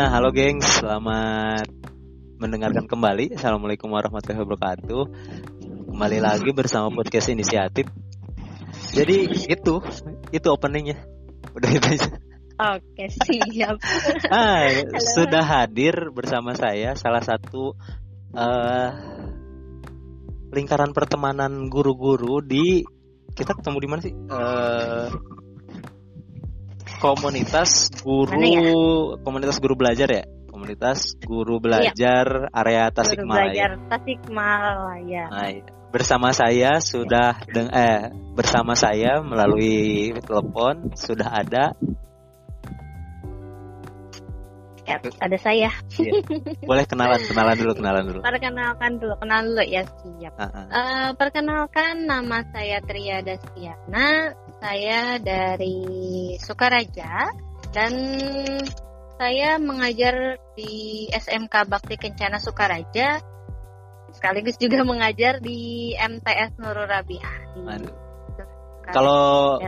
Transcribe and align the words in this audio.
Nah, 0.00 0.16
halo 0.16 0.32
gengs, 0.32 0.80
selamat 0.80 1.68
mendengarkan 2.40 2.88
kembali. 2.88 3.36
Assalamualaikum 3.36 3.92
warahmatullahi 3.92 4.40
wabarakatuh. 4.48 5.02
Kembali 5.92 6.18
lagi 6.24 6.56
bersama 6.56 6.88
podcast 6.88 7.28
inisiatif. 7.28 7.84
Jadi 8.96 9.28
itu, 9.28 9.74
itu 10.32 10.48
openingnya. 10.48 11.04
Udah 11.52 11.68
itu 11.76 12.00
aja. 12.00 12.16
Oke, 12.80 13.12
siap. 13.12 13.76
ah, 14.32 14.72
sudah 15.04 15.44
hadir 15.44 16.08
bersama 16.16 16.56
saya 16.56 16.96
salah 16.96 17.20
satu 17.20 17.76
uh, 18.32 18.88
lingkaran 20.48 20.96
pertemanan 20.96 21.68
guru-guru 21.68 22.40
di 22.40 22.88
kita 23.36 23.52
ketemu 23.52 23.76
di 23.76 23.88
mana 23.92 24.00
sih? 24.00 24.16
Uh, 24.16 25.12
komunitas 27.00 27.88
guru 28.04 28.36
ya? 28.36 28.72
komunitas 29.24 29.56
guru 29.58 29.74
belajar 29.74 30.08
ya 30.12 30.24
komunitas 30.60 31.16
guru 31.24 31.56
belajar 31.56 32.26
iya. 32.44 32.52
area 32.52 32.84
Tasikmalaya. 32.92 33.24
Guru 33.24 33.48
belajar 33.48 33.70
Tasikmalaya. 33.88 35.24
Nah, 35.32 35.48
iya. 35.48 35.64
bersama 35.88 36.28
saya 36.36 36.70
sudah 36.84 37.40
deng 37.48 37.72
eh 37.72 38.12
bersama 38.36 38.76
saya 38.76 39.24
melalui 39.24 40.12
telepon 40.20 40.92
sudah 40.92 41.32
ada 41.32 41.72
ya, 44.84 44.96
ada 45.00 45.38
saya. 45.40 45.72
Iya. 45.96 46.12
Boleh 46.68 46.84
kenalan, 46.84 47.20
kenalan 47.24 47.56
dulu, 47.56 47.72
kenalan 47.78 48.02
dulu. 48.04 48.20
Perkenalkan 48.20 48.90
dulu, 49.00 49.14
kenalan 49.16 49.44
dulu 49.54 49.64
ya 49.64 49.82
siap. 49.86 50.34
Uh 50.36 50.44
-uh. 50.44 50.66
Uh, 50.68 51.08
perkenalkan 51.16 52.04
nama 52.04 52.44
saya 52.52 52.82
Tria 52.84 53.22
Dastiana, 53.22 54.34
saya 54.60 55.16
dari 55.16 55.80
Sukaraja 56.36 57.32
dan 57.72 57.92
saya 59.16 59.56
mengajar 59.56 60.36
di 60.56 61.08
SMK 61.08 61.64
Bakti 61.64 61.96
Kencana 61.96 62.36
Sukaraja 62.36 63.24
sekaligus 64.12 64.60
juga 64.60 64.84
mengajar 64.84 65.40
di 65.40 65.92
MTS 65.96 66.60
Nurul 66.60 66.84
Rabiah 66.84 67.36
kalau 68.90 69.62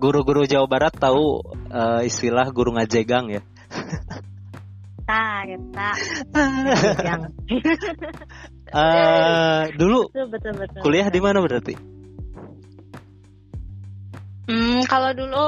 guru-guru 0.00 0.48
Jawa 0.48 0.64
Barat 0.64 0.96
tahu 0.96 1.44
uh, 1.70 2.00
istilah 2.00 2.48
guru 2.50 2.72
ngajegang 2.72 3.28
ya? 3.28 3.42
Ta, 5.04 5.44
kita. 5.44 5.90
uh, 8.72 9.62
dulu 9.76 10.08
betul, 10.08 10.26
betul, 10.32 10.52
betul, 10.56 10.80
kuliah 10.80 11.10
di 11.12 11.20
mana 11.20 11.42
berarti? 11.44 11.99
Hmm, 14.50 14.82
kalau 14.90 15.14
dulu 15.14 15.46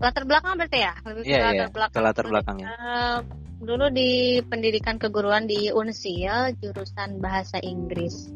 latar 0.00 0.24
belakang 0.24 0.56
berarti 0.56 0.78
ya? 0.80 0.96
Lebih 1.04 1.22
yeah, 1.28 1.44
latar 1.44 1.52
yeah, 1.52 1.68
belakang. 1.68 2.00
latar 2.00 2.24
belakangnya. 2.32 2.66
Uh, 2.72 3.18
dulu 3.60 3.92
di 3.92 4.40
pendidikan 4.48 4.96
keguruan 4.96 5.44
di 5.44 5.68
Unsil 5.68 6.56
jurusan 6.56 7.20
bahasa 7.20 7.60
Inggris. 7.60 8.32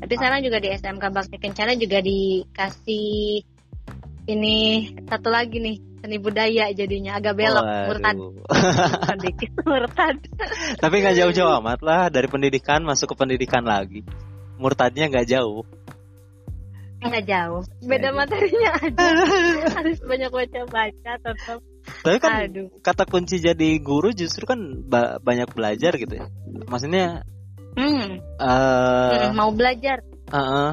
Tapi 0.00 0.12
sekarang 0.16 0.40
juga 0.40 0.64
di 0.64 0.72
SMK 0.72 1.04
Bakti 1.12 1.36
Kencana 1.36 1.76
juga 1.76 2.00
dikasih 2.00 3.44
ini 4.24 4.56
satu 5.04 5.28
lagi 5.28 5.60
nih 5.60 5.76
seni 6.00 6.16
budaya 6.20 6.68
jadinya 6.76 7.16
agak 7.16 7.32
belok 7.32 7.64
oh, 7.64 7.84
murtad 7.88 8.16
sedikit 9.08 9.52
murtad 9.64 10.16
tapi 10.76 11.00
nggak 11.00 11.16
jauh-jauh 11.16 11.60
amat 11.64 11.80
lah 11.80 12.12
dari 12.12 12.28
pendidikan 12.28 12.84
masuk 12.84 13.12
ke 13.12 13.24
pendidikan 13.24 13.64
lagi 13.64 14.04
murtadnya 14.60 15.08
nggak 15.08 15.28
jauh 15.28 15.64
nggak 17.04 17.26
jauh. 17.28 17.62
beda 17.84 18.08
materinya 18.16 18.70
aja. 18.80 19.06
Harus 19.76 19.98
banyak 20.02 20.30
baca 20.32 20.60
baca 20.68 21.12
tetap 21.20 21.60
tapi 21.84 22.16
kan 22.16 22.48
Aduh. 22.48 22.68
kata 22.80 23.04
kunci 23.04 23.40
jadi 23.40 23.76
guru 23.80 24.16
justru 24.16 24.48
kan 24.48 24.88
ba 24.88 25.20
banyak 25.20 25.52
belajar 25.52 25.92
gitu 26.00 26.16
ya? 26.16 26.26
Maksudnya 26.64 27.28
hmm. 27.76 28.40
Uh, 28.40 29.32
mau 29.36 29.52
belajar. 29.52 30.00
uh 30.32 30.36
-uh. 30.40 30.70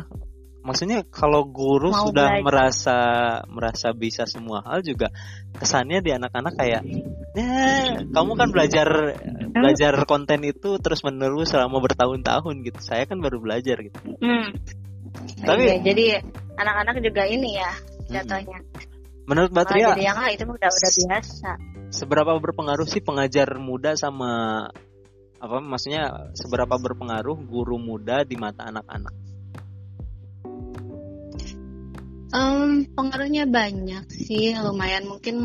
maksudnya 0.62 1.02
kalau 1.10 1.50
guru 1.50 1.90
mau 1.90 2.06
sudah 2.08 2.38
belajar. 2.38 2.46
merasa 2.46 2.98
merasa 3.50 3.88
bisa 3.98 4.30
semua 4.30 4.62
hal 4.62 4.86
juga 4.86 5.10
kesannya 5.58 6.06
di 6.06 6.14
anak-anak 6.14 6.54
kayak 6.54 6.86
ya 7.34 8.06
kamu 8.14 8.32
kan 8.38 8.54
belajar 8.54 9.18
belajar 9.52 9.94
konten 10.06 10.46
itu 10.46 10.78
terus 10.78 11.02
menerus 11.02 11.52
selama 11.52 11.82
bertahun-tahun 11.82 12.56
gitu. 12.64 12.80
Saya 12.80 13.04
kan 13.10 13.20
baru 13.20 13.42
belajar 13.42 13.84
gitu. 13.84 14.00
Hmm 14.22 14.56
tapi 15.42 15.62
iya, 15.68 15.76
jadi 15.82 16.06
anak-anak 16.58 17.02
juga 17.02 17.24
ini 17.28 17.58
ya 17.58 17.72
jatuhnya. 18.12 18.60
Menurut 19.26 19.50
Mbak 19.54 19.66
Tria, 19.70 19.88
jadi 19.96 20.06
yang 20.12 20.18
ah, 20.20 20.30
itu 20.34 20.44
udah 20.44 20.70
udah 20.70 20.92
biasa. 21.08 21.52
Seberapa 21.92 22.32
berpengaruh 22.40 22.88
sih 22.88 23.04
pengajar 23.04 23.48
muda 23.60 23.96
sama 23.96 24.66
apa 25.42 25.58
maksudnya 25.58 26.32
seberapa 26.38 26.78
berpengaruh 26.78 27.38
guru 27.50 27.82
muda 27.82 28.22
di 28.28 28.36
mata 28.38 28.70
anak-anak? 28.70 29.14
Um, 32.32 32.88
pengaruhnya 32.96 33.44
banyak 33.44 34.08
sih, 34.08 34.56
lumayan. 34.56 35.04
Mungkin 35.04 35.36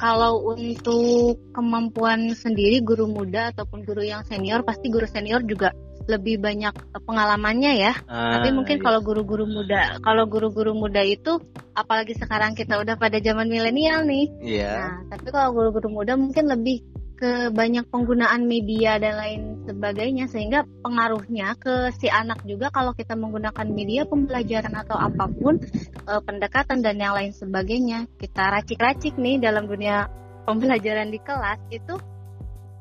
kalau 0.00 0.56
untuk 0.56 1.36
kemampuan 1.52 2.32
sendiri 2.32 2.80
guru 2.80 3.04
muda 3.04 3.52
ataupun 3.52 3.84
guru 3.84 4.00
yang 4.00 4.24
senior, 4.24 4.64
pasti 4.64 4.88
guru 4.88 5.04
senior 5.04 5.44
juga 5.44 5.76
lebih 6.08 6.42
banyak 6.42 6.74
pengalamannya 7.04 7.72
ya. 7.78 7.92
Ah, 8.08 8.38
Tapi 8.38 8.54
mungkin 8.54 8.80
iya. 8.80 8.84
kalau 8.84 9.00
guru-guru 9.02 9.44
muda, 9.46 9.98
kalau 10.02 10.24
guru-guru 10.26 10.72
muda 10.74 11.02
itu 11.02 11.38
apalagi 11.72 12.14
sekarang 12.16 12.52
kita 12.58 12.78
udah 12.80 12.98
pada 12.98 13.18
zaman 13.22 13.48
milenial 13.48 14.04
nih. 14.06 14.26
Iya. 14.42 14.72
Nah, 14.76 14.96
tapi 15.16 15.28
kalau 15.30 15.50
guru-guru 15.54 15.88
muda 15.90 16.14
mungkin 16.18 16.48
lebih 16.50 16.82
ke 17.22 17.54
banyak 17.54 17.86
penggunaan 17.86 18.50
media 18.50 18.98
dan 18.98 19.14
lain 19.14 19.40
sebagainya 19.62 20.26
sehingga 20.26 20.66
pengaruhnya 20.82 21.54
ke 21.54 21.94
si 21.94 22.10
anak 22.10 22.42
juga 22.42 22.74
kalau 22.74 22.90
kita 22.98 23.14
menggunakan 23.14 23.62
media 23.70 24.02
pembelajaran 24.10 24.74
atau 24.74 24.98
apa 24.98 25.30
pun 25.30 25.62
eh, 26.02 26.22
pendekatan 26.26 26.82
dan 26.82 26.98
yang 26.98 27.14
lain 27.14 27.30
sebagainya 27.30 28.10
kita 28.18 28.58
racik-racik 28.58 29.14
nih 29.22 29.38
dalam 29.38 29.70
dunia 29.70 30.10
pembelajaran 30.50 31.14
di 31.14 31.22
kelas 31.22 31.62
itu 31.70 31.94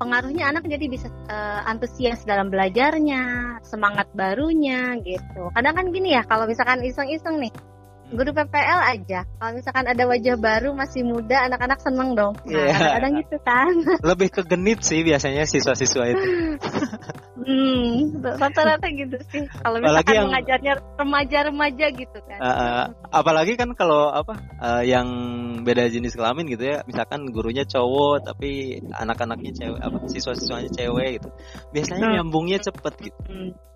pengaruhnya 0.01 0.49
anak 0.49 0.65
jadi 0.65 0.89
bisa 0.89 1.13
uh, 1.29 1.61
antusias 1.69 2.25
dalam 2.25 2.49
belajarnya, 2.49 3.61
semangat 3.61 4.09
barunya 4.17 4.97
gitu. 5.05 5.53
Kadang 5.53 5.77
kan 5.77 5.85
gini 5.93 6.17
ya, 6.17 6.25
kalau 6.25 6.49
misalkan 6.49 6.81
iseng-iseng 6.81 7.37
nih, 7.37 7.53
guru 8.11 8.29
PPL 8.35 8.79
aja. 8.83 9.19
Kalau 9.23 9.51
misalkan 9.55 9.85
ada 9.87 10.03
wajah 10.03 10.35
baru 10.35 10.69
masih 10.75 11.01
muda 11.07 11.47
anak-anak 11.47 11.79
seneng 11.79 12.13
dong. 12.13 12.33
Nah, 12.43 12.51
yeah. 12.51 12.75
kadang-kadang 12.75 13.13
gitu 13.23 13.37
kan. 13.41 13.73
Lebih 14.11 14.27
ke 14.29 14.41
genit 14.45 14.79
sih 14.83 15.01
biasanya 15.01 15.47
siswa-siswa 15.47 16.03
itu. 16.11 16.27
Hmm 17.41 18.21
rata-rata 18.21 18.87
gitu 18.91 19.17
sih. 19.33 19.43
Kalau 19.49 19.81
misalkan 19.81 20.13
yang, 20.13 20.27
mengajarnya 20.29 20.73
remaja-remaja 20.99 21.85
gitu 21.95 22.19
kan. 22.27 22.39
Uh, 22.39 22.49
uh, 22.51 22.83
apalagi 23.09 23.57
kan 23.57 23.73
kalau 23.73 24.11
apa 24.13 24.37
uh, 24.61 24.83
yang 24.85 25.07
beda 25.65 25.89
jenis 25.89 26.13
kelamin 26.13 26.45
gitu 26.51 26.67
ya. 26.67 26.85
Misalkan 26.85 27.25
gurunya 27.31 27.65
cowok 27.65 28.27
tapi 28.27 28.81
anak-anaknya 28.93 29.51
cewek 29.57 29.79
apa 29.81 29.97
siswa-siswanya 30.11 30.69
cewek 30.69 31.21
gitu. 31.21 31.29
Biasanya 31.73 32.05
hmm. 32.11 32.15
nyambungnya 32.19 32.59
cepet 32.61 32.93
gitu. 33.09 33.19
Hmm 33.25 33.70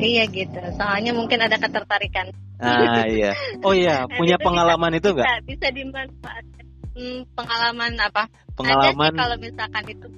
Iya 0.00 0.24
gitu. 0.32 0.58
Soalnya 0.80 1.12
mungkin 1.12 1.38
ada 1.44 1.60
ketertarikan. 1.60 2.32
Ah 2.56 3.04
iya. 3.04 3.36
Oh 3.60 3.76
iya, 3.76 4.04
punya 4.18 4.40
pengalaman 4.40 4.96
itu 4.96 5.12
enggak? 5.12 5.44
Bisa, 5.44 5.44
bisa 5.44 5.68
dimanfaatkan. 5.76 6.64
Hmm, 6.96 7.20
pengalaman 7.36 7.92
apa? 8.00 8.26
Pengalaman 8.56 9.12
kalau 9.14 9.36
misalkan 9.38 9.84
itu 9.86 10.08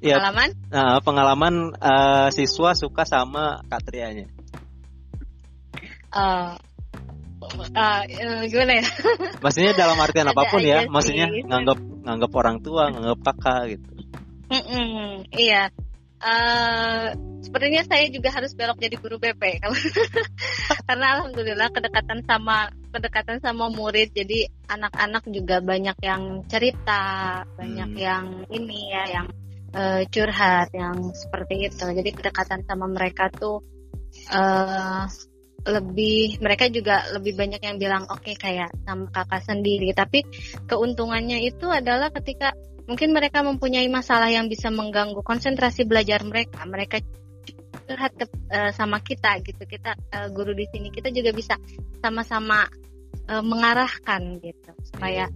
Ya, 0.00 0.16
pengalaman? 0.16 0.48
Nah, 0.72 0.96
pengalaman 1.04 1.54
uh, 1.76 2.32
siswa 2.32 2.72
suka 2.72 3.04
sama 3.04 3.60
Katrianya. 3.68 4.32
Uh, 6.08 6.56
uh, 7.76 8.00
gimana 8.48 8.80
ya? 8.80 8.84
Maksudnya 9.44 9.76
dalam 9.76 10.00
artian 10.00 10.32
apa 10.32 10.48
pun 10.48 10.64
ya, 10.64 10.88
maksudnya 10.88 11.28
nganggap 11.28 11.76
nganggap 11.76 12.32
orang 12.32 12.64
tua, 12.64 12.88
nganggap 12.88 13.20
kakak 13.28 13.76
gitu. 13.76 13.88
Mm 14.48 14.62
-mm, 14.64 15.06
iya 15.36 15.68
uh, 16.20 17.06
sepertinya 17.40 17.82
saya 17.88 18.06
juga 18.12 18.30
harus 18.30 18.52
belok 18.52 18.78
jadi 18.78 18.96
guru 19.00 19.16
BP 19.16 19.42
karena 20.88 21.06
alhamdulillah 21.18 21.68
kedekatan 21.72 22.22
sama 22.28 22.68
kedekatan 22.92 23.40
sama 23.40 23.72
murid 23.72 24.12
jadi 24.12 24.48
anak-anak 24.68 25.24
juga 25.32 25.58
banyak 25.64 25.96
yang 26.04 26.44
cerita 26.46 27.42
banyak 27.56 27.90
hmm. 27.96 28.00
yang 28.00 28.26
ini 28.52 28.80
ya 28.92 29.04
yang 29.20 29.26
uh, 29.74 30.02
curhat 30.10 30.70
yang 30.74 31.14
seperti 31.14 31.70
itu. 31.70 31.84
Jadi 31.84 32.10
kedekatan 32.14 32.66
sama 32.66 32.86
mereka 32.90 33.30
tuh 33.30 33.62
uh, 34.34 35.06
lebih 35.60 36.40
mereka 36.40 36.72
juga 36.72 37.04
lebih 37.12 37.36
banyak 37.36 37.60
yang 37.60 37.76
bilang 37.76 38.08
oke 38.08 38.24
okay, 38.24 38.34
kayak 38.36 38.70
sama 38.86 39.10
kakak 39.12 39.42
sendiri. 39.44 39.92
Tapi 39.92 40.24
keuntungannya 40.66 41.44
itu 41.44 41.68
adalah 41.68 42.08
ketika 42.10 42.54
mungkin 42.90 43.14
mereka 43.14 43.46
mempunyai 43.46 43.86
masalah 43.86 44.34
yang 44.34 44.50
bisa 44.50 44.66
mengganggu 44.74 45.22
konsentrasi 45.22 45.86
belajar 45.86 46.26
mereka. 46.26 46.66
Mereka 46.66 46.98
curhat 47.86 48.18
ke, 48.18 48.26
uh, 48.50 48.74
sama 48.74 48.98
kita 48.98 49.38
gitu. 49.46 49.62
Kita 49.62 49.94
uh, 49.94 50.26
guru 50.34 50.58
di 50.58 50.66
sini 50.66 50.90
kita 50.90 51.14
juga 51.14 51.30
bisa 51.30 51.54
sama-sama 52.02 52.66
uh, 53.30 53.44
mengarahkan 53.46 54.42
gitu. 54.42 54.74
Supaya 54.90 55.30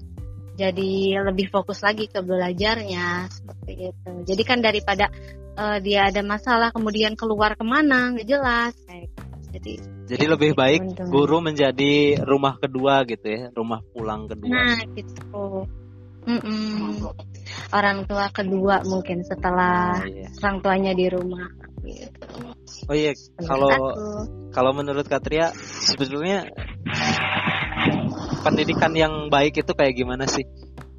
jadi 0.59 1.23
lebih 1.23 1.47
fokus 1.55 1.79
lagi 1.87 2.11
ke 2.11 2.19
belajarnya 2.27 3.31
seperti 3.31 3.95
itu. 3.95 4.11
Jadi 4.27 4.43
kan 4.43 4.59
daripada 4.59 5.07
uh, 5.55 5.79
dia 5.79 6.11
ada 6.11 6.27
masalah 6.27 6.75
kemudian 6.75 7.15
keluar 7.15 7.55
ke 7.55 7.63
mana 7.63 8.19
nggak 8.19 8.27
jelas. 8.27 8.75
Kayak 8.83 9.15
gitu. 9.15 9.23
jadi 9.55 9.73
jadi 10.11 10.25
lebih 10.27 10.51
baik 10.59 10.83
guru 11.07 11.39
menjadi 11.39 12.19
rumah 12.27 12.59
kedua 12.59 13.07
gitu 13.07 13.27
ya 13.31 13.55
rumah 13.55 13.79
pulang 13.95 14.27
kedua. 14.27 14.51
Nah 14.51 14.83
gitu 14.99 15.23
mm 16.25 16.41
-mm. 16.41 16.91
orang 17.73 18.09
tua 18.09 18.27
kedua 18.33 18.81
mungkin 18.85 19.25
setelah 19.25 20.01
oh, 20.01 20.09
iya. 20.09 20.29
orang 20.43 20.57
tuanya 20.65 20.93
di 20.97 21.07
rumah 21.09 21.49
gitu. 21.85 22.27
oh 22.89 22.97
iya 22.97 23.13
kalau 23.45 23.73
kalau 24.51 24.73
menurut 24.73 25.05
Katria 25.05 25.53
sebetulnya 25.85 26.49
pendidikan 28.45 28.93
yang 28.97 29.29
baik 29.29 29.61
itu 29.61 29.73
kayak 29.77 29.95
gimana 29.97 30.25
sih 30.25 30.45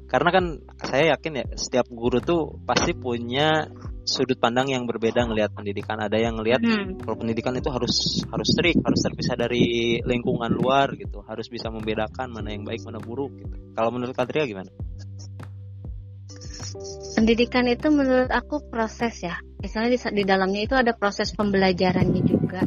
karena 0.06 0.30
kan 0.30 0.44
saya 0.86 1.18
yakin 1.18 1.42
ya 1.42 1.46
setiap 1.58 1.90
guru 1.90 2.22
tuh 2.22 2.62
pasti 2.62 2.94
punya 2.94 3.66
sudut 4.06 4.38
pandang 4.38 4.70
yang 4.70 4.86
berbeda 4.86 5.26
ngelihat 5.26 5.50
pendidikan. 5.52 5.98
Ada 5.98 6.16
yang 6.22 6.38
ngelihat 6.38 6.62
hmm. 6.62 7.02
kalau 7.02 7.18
pendidikan 7.18 7.52
itu 7.58 7.68
harus 7.74 8.22
harus 8.30 8.48
strict, 8.54 8.80
harus 8.86 9.00
terpisah 9.02 9.34
dari 9.34 9.98
lingkungan 10.06 10.54
luar 10.54 10.94
gitu, 10.94 11.26
harus 11.26 11.50
bisa 11.50 11.68
membedakan 11.68 12.30
mana 12.30 12.54
yang 12.54 12.62
baik, 12.62 12.86
mana 12.86 13.02
buruk 13.02 13.34
gitu. 13.34 13.54
Kalau 13.74 13.90
menurut 13.90 14.14
Katria 14.14 14.46
gimana? 14.46 14.70
Pendidikan 17.16 17.64
itu 17.64 17.88
menurut 17.88 18.28
aku 18.28 18.60
proses 18.68 19.24
ya. 19.24 19.40
Misalnya 19.64 19.96
di, 19.96 19.98
di 20.20 20.24
dalamnya 20.28 20.60
itu 20.68 20.76
ada 20.76 20.92
proses 20.92 21.32
pembelajarannya 21.32 22.22
juga. 22.28 22.60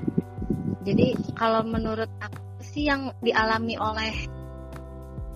Jadi 0.82 1.14
kalau 1.38 1.62
menurut 1.62 2.10
aku 2.18 2.66
sih 2.66 2.90
yang 2.90 3.14
dialami 3.22 3.78
oleh 3.78 4.14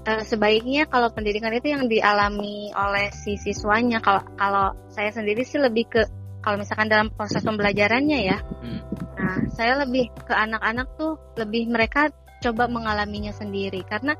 uh, 0.08 0.24
sebaiknya 0.24 0.88
kalau 0.88 1.14
pendidikan 1.14 1.54
itu 1.56 1.72
yang 1.72 1.86
dialami 1.88 2.72
oleh 2.76 3.10
si 3.14 3.40
siswanya 3.40 4.04
kalau 4.04 4.24
kalau 4.36 4.76
saya 4.92 5.10
sendiri 5.14 5.46
sih 5.48 5.60
lebih 5.60 5.88
ke 5.88 6.02
kalau 6.44 6.60
misalkan 6.60 6.92
dalam 6.92 7.08
proses 7.14 7.40
pembelajarannya 7.42 8.20
ya 8.28 8.38
hmm. 8.44 8.82
nah 9.16 9.38
saya 9.56 9.80
lebih 9.88 10.12
ke 10.12 10.34
anak-anak 10.36 10.88
tuh 11.00 11.16
lebih 11.40 11.72
mereka 11.72 12.12
coba 12.44 12.68
mengalaminya 12.68 13.32
sendiri 13.32 13.88
karena 13.88 14.20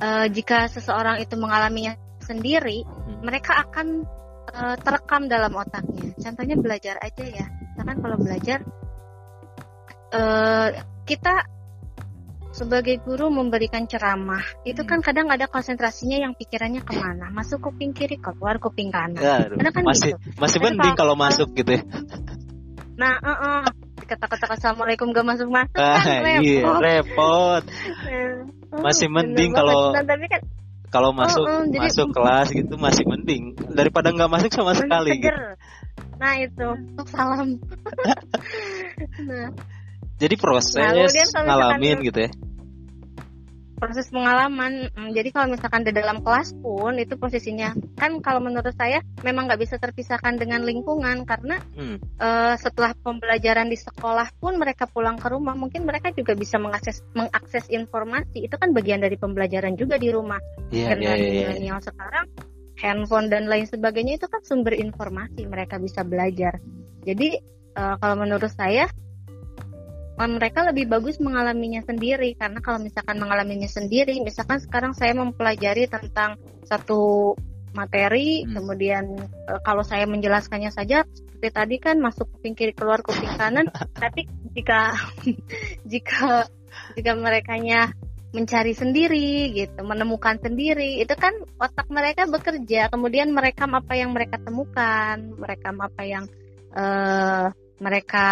uh, 0.00 0.26
jika 0.32 0.72
seseorang 0.72 1.20
itu 1.20 1.36
mengalaminya 1.36 2.00
sendiri 2.24 2.82
hmm. 2.82 3.20
mereka 3.20 3.60
akan 3.68 4.08
uh, 4.50 4.76
terekam 4.80 5.28
dalam 5.28 5.52
otaknya. 5.52 6.16
Contohnya 6.16 6.56
belajar 6.56 6.96
aja 7.00 7.24
ya. 7.24 7.46
Misalkan 7.46 7.98
kalau 8.00 8.16
belajar 8.18 8.58
uh, 10.14 10.68
kita 11.04 11.34
sebagai 12.54 13.02
guru 13.02 13.34
memberikan 13.34 13.82
ceramah 13.90 14.42
itu 14.62 14.86
kan 14.86 15.02
hmm. 15.02 15.06
kadang 15.10 15.26
ada 15.28 15.50
konsentrasinya 15.50 16.22
yang 16.22 16.32
pikirannya 16.38 16.86
ke 16.86 16.94
mana? 16.96 17.28
Masuk 17.28 17.60
kuping 17.60 17.92
kiri 17.92 18.16
keluar 18.16 18.62
kuping 18.62 18.94
kanan. 18.94 19.18
Ya, 19.18 19.70
kan 19.74 19.82
masih 19.84 20.14
gitu. 20.14 20.40
masih 20.40 20.58
mending 20.62 20.94
kalau, 20.94 21.18
masuk 21.18 21.50
gitu 21.52 21.78
ya. 21.78 21.82
Nah 22.94 23.18
uh 23.18 23.32
-uh. 23.34 23.60
kata-kata 24.04 24.54
assalamualaikum 24.54 25.16
gak 25.16 25.24
masuk 25.24 25.48
masuk 25.48 25.80
ah, 25.80 25.96
kan 25.96 26.20
repot. 26.20 26.44
iya, 26.44 26.62
repot 26.76 27.62
masih 28.84 29.08
mending 29.08 29.56
kalau 29.56 29.96
kan, 29.96 30.04
kalau 30.94 31.10
masuk 31.10 31.42
uh, 31.42 31.58
uh, 31.58 31.66
jadi, 31.66 31.90
masuk 31.90 32.08
kelas 32.16 32.48
gitu 32.54 32.74
masih 32.78 33.02
mending. 33.10 33.58
Daripada 33.74 34.14
nggak 34.14 34.30
masuk 34.30 34.50
sama 34.54 34.78
sekali 34.78 35.18
gitu. 35.18 35.34
nah 36.22 36.38
itu. 36.38 36.68
Salam. 37.10 37.48
Nah. 38.94 39.50
Jadi 40.22 40.38
proses 40.38 40.78
nah, 40.78 40.94
ngalamin 41.42 41.98
gitu 42.06 42.30
ya 42.30 42.30
proses 43.76 44.08
pengalaman. 44.08 44.88
Hmm, 44.94 45.10
jadi 45.12 45.28
kalau 45.34 45.52
misalkan 45.52 45.84
di 45.84 45.92
dalam 45.92 46.22
kelas 46.22 46.54
pun 46.58 46.96
itu 46.96 47.14
posisinya. 47.18 47.74
Kan 47.98 48.22
kalau 48.24 48.40
menurut 48.40 48.72
saya 48.74 49.02
memang 49.22 49.50
nggak 49.50 49.60
bisa 49.60 49.76
terpisahkan 49.76 50.38
dengan 50.38 50.62
lingkungan. 50.62 51.26
Karena 51.28 51.60
hmm. 51.60 52.18
uh, 52.18 52.54
setelah 52.58 52.94
pembelajaran 52.96 53.68
di 53.68 53.78
sekolah 53.78 54.30
pun 54.38 54.56
mereka 54.56 54.86
pulang 54.88 55.18
ke 55.20 55.26
rumah 55.28 55.54
mungkin 55.58 55.84
mereka 55.84 56.14
juga 56.14 56.32
bisa 56.38 56.56
mengakses 56.56 57.04
mengakses 57.12 57.68
informasi. 57.68 58.46
Itu 58.46 58.56
kan 58.56 58.72
bagian 58.72 59.02
dari 59.02 59.18
pembelajaran 59.20 59.76
juga 59.76 60.00
di 60.00 60.08
rumah. 60.10 60.40
Yeah, 60.72 60.94
karena 60.94 61.14
yeah, 61.14 61.54
yeah, 61.54 61.54
yeah. 61.60 61.80
sekarang 61.82 62.26
handphone 62.78 63.30
dan 63.30 63.46
lain 63.46 63.66
sebagainya 63.70 64.18
itu 64.18 64.26
kan 64.26 64.42
sumber 64.42 64.74
informasi 64.74 65.46
mereka 65.46 65.78
bisa 65.78 66.02
belajar. 66.02 66.58
Jadi 67.04 67.38
uh, 67.76 67.96
kalau 68.00 68.16
menurut 68.18 68.50
saya 68.50 68.88
mereka 70.14 70.62
lebih 70.70 70.86
bagus 70.86 71.18
mengalaminya 71.18 71.82
sendiri. 71.82 72.38
Karena 72.38 72.62
kalau 72.62 72.78
misalkan 72.78 73.18
mengalaminya 73.18 73.66
sendiri 73.66 74.22
misalkan 74.22 74.62
sekarang 74.62 74.94
saya 74.94 75.14
mempelajari 75.18 75.90
tentang 75.90 76.38
satu 76.64 77.34
materi 77.74 78.46
hmm. 78.46 78.54
kemudian 78.54 79.04
e, 79.26 79.52
kalau 79.66 79.82
saya 79.82 80.06
menjelaskannya 80.06 80.70
saja 80.70 81.02
seperti 81.10 81.48
tadi 81.50 81.76
kan 81.82 81.98
masuk 81.98 82.30
kuping 82.30 82.54
kiri 82.54 82.70
keluar 82.70 83.02
kuping 83.02 83.34
kanan. 83.34 83.66
Tapi 84.02 84.30
jika 84.54 84.94
jika 85.90 86.46
jika 86.94 87.12
merekanya 87.18 87.90
mencari 88.34 88.74
sendiri 88.74 89.54
gitu 89.54 89.78
menemukan 89.86 90.42
sendiri 90.42 90.98
itu 91.02 91.14
kan 91.18 91.34
otak 91.58 91.90
mereka 91.90 92.30
bekerja. 92.30 92.86
Kemudian 92.90 93.34
merekam 93.34 93.74
apa 93.74 93.98
yang 93.98 94.14
mereka 94.14 94.38
temukan 94.38 95.18
merekam 95.38 95.78
apa 95.82 96.02
yang 96.06 96.24
uh, 96.74 97.50
mereka 97.84 98.28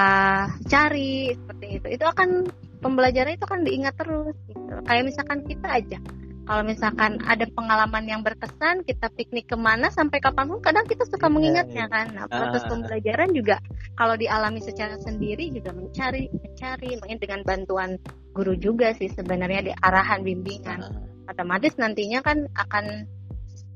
cari 0.65 1.37
seperti 1.37 1.67
itu 1.77 1.87
itu 2.01 2.05
akan 2.09 2.49
pembelajaran 2.81 3.37
itu 3.37 3.45
kan 3.45 3.61
diingat 3.61 3.95
terus 4.01 4.33
gitu 4.49 4.75
kayak 4.89 5.05
misalkan 5.05 5.45
kita 5.45 5.69
aja 5.69 6.01
kalau 6.43 6.63
misalkan 6.67 7.23
ada 7.23 7.47
pengalaman 7.55 8.03
yang 8.09 8.21
berkesan 8.27 8.83
kita 8.83 9.07
piknik 9.15 9.47
ke 9.47 9.55
mana 9.55 9.93
sampai 9.95 10.19
kapan 10.19 10.51
pun 10.51 10.59
kadang 10.59 10.83
kita 10.91 11.07
suka 11.07 11.31
iya, 11.31 11.35
mengingatnya 11.35 11.85
iya. 11.87 11.93
kan 11.93 12.07
nah 12.17 12.27
proses 12.27 12.67
ah. 12.67 12.71
pembelajaran 12.73 13.31
juga 13.31 13.57
kalau 13.95 14.19
dialami 14.19 14.59
secara 14.59 14.99
sendiri 14.99 15.53
juga 15.55 15.71
mencari 15.71 16.27
mencari 16.33 16.99
mungkin 16.99 17.19
dengan 17.23 17.41
bantuan 17.47 17.91
guru 18.35 18.59
juga 18.59 18.91
sih 18.97 19.13
sebenarnya 19.13 19.71
di 19.71 19.73
arahan 19.85 20.27
bimbingan 20.27 20.81
ah. 20.83 21.31
otomatis 21.31 21.79
nantinya 21.79 22.25
kan 22.25 22.51
akan 22.59 23.07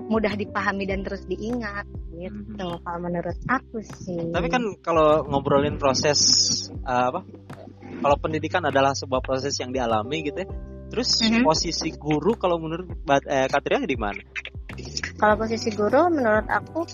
mudah 0.06 0.32
dipahami 0.36 0.84
dan 0.86 1.02
terus 1.02 1.24
diingat 1.24 1.88
gitu 2.16 2.66
hmm. 2.68 2.80
kalau 2.84 2.98
menurut 3.00 3.38
aku 3.48 3.80
sih. 3.82 4.32
Tapi 4.32 4.48
kan 4.48 4.62
kalau 4.84 5.24
ngobrolin 5.26 5.76
proses 5.80 6.20
uh, 6.84 7.12
apa? 7.12 7.20
Kalau 7.96 8.16
pendidikan 8.20 8.64
adalah 8.64 8.92
sebuah 8.92 9.24
proses 9.24 9.56
yang 9.56 9.72
dialami 9.72 10.26
gitu 10.26 10.44
ya. 10.44 10.48
Terus 10.86 11.18
mm-hmm. 11.18 11.42
posisi 11.42 11.88
guru 11.98 12.38
kalau 12.38 12.62
menurut 12.62 12.86
eh, 13.26 13.50
Katria 13.50 13.82
di 13.82 13.98
mana? 13.98 14.22
Kalau 15.18 15.34
posisi 15.34 15.72
guru 15.74 16.12
menurut 16.12 16.46
aku 16.46 16.86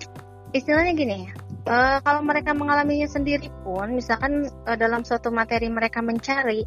istilahnya 0.57 0.93
gini 0.97 1.17
ya. 1.29 1.33
Uh, 1.63 1.99
kalau 2.03 2.27
mereka 2.27 2.51
mengalaminya 2.59 3.07
sendiri 3.07 3.47
pun, 3.63 3.95
misalkan 3.95 4.51
uh, 4.67 4.75
dalam 4.75 5.07
suatu 5.07 5.31
materi 5.31 5.71
mereka 5.71 6.03
mencari, 6.03 6.67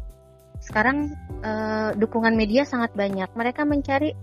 sekarang 0.64 1.12
uh, 1.44 1.92
dukungan 1.92 2.32
media 2.32 2.64
sangat 2.64 2.96
banyak. 2.96 3.28
Mereka 3.36 3.68
mencari 3.68 4.16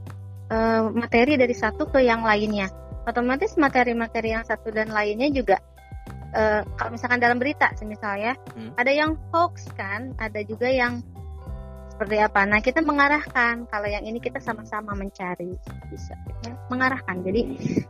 uh, 0.53 0.93
materi 0.93 1.33
dari 1.33 1.55
satu 1.57 1.89
ke 1.89 2.05
yang 2.05 2.21
lainnya. 2.21 2.69
Otomatis 3.03 3.57
materi-materi 3.57 4.31
yang 4.31 4.45
satu 4.45 4.69
dan 4.71 4.93
lainnya 4.93 5.27
juga 5.33 5.57
uh, 6.33 6.61
kalau 6.77 6.91
misalkan 6.93 7.21
dalam 7.21 7.37
berita 7.41 7.73
misalnya 7.85 8.37
hmm. 8.57 8.77
ada 8.77 8.91
yang 8.91 9.17
hoax 9.31 9.69
kan, 9.73 10.13
ada 10.21 10.41
juga 10.45 10.69
yang 10.69 11.01
seperti 11.93 12.17
apa. 12.17 12.41
Nah 12.49 12.59
kita 12.59 12.81
mengarahkan 12.81 13.69
kalau 13.69 13.85
yang 13.85 14.01
ini 14.01 14.17
kita 14.17 14.41
sama-sama 14.41 14.97
mencari 14.97 15.53
bisa 15.93 16.17
ya, 16.41 16.57
mengarahkan. 16.67 17.21
Jadi 17.21 17.41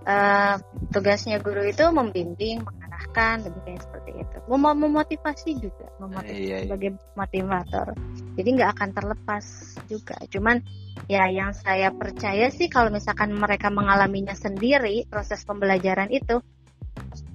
uh, 0.03 0.59
tugasnya 0.91 1.39
guru 1.39 1.63
itu 1.63 1.87
membimbing, 1.87 2.67
mengarahkan 3.03 3.35
lebih 3.43 3.61
kayak 3.67 3.81
seperti 3.83 4.11
itu. 4.23 4.37
Mem 4.47 4.65
memotivasi 4.79 5.49
juga, 5.59 5.87
memotivasi 5.99 6.39
iya, 6.39 6.57
iya. 6.63 6.65
sebagai 6.67 6.89
motivator. 7.15 7.87
Jadi 8.39 8.49
nggak 8.55 8.69
akan 8.77 8.89
terlepas 8.95 9.45
juga. 9.91 10.15
Cuman 10.31 10.55
ya 11.11 11.27
yang 11.27 11.51
saya 11.51 11.91
percaya 11.91 12.47
sih 12.49 12.71
kalau 12.71 12.89
misalkan 12.93 13.35
mereka 13.35 13.67
mengalaminya 13.67 14.33
sendiri 14.37 15.03
proses 15.09 15.43
pembelajaran 15.43 16.07
itu 16.13 16.39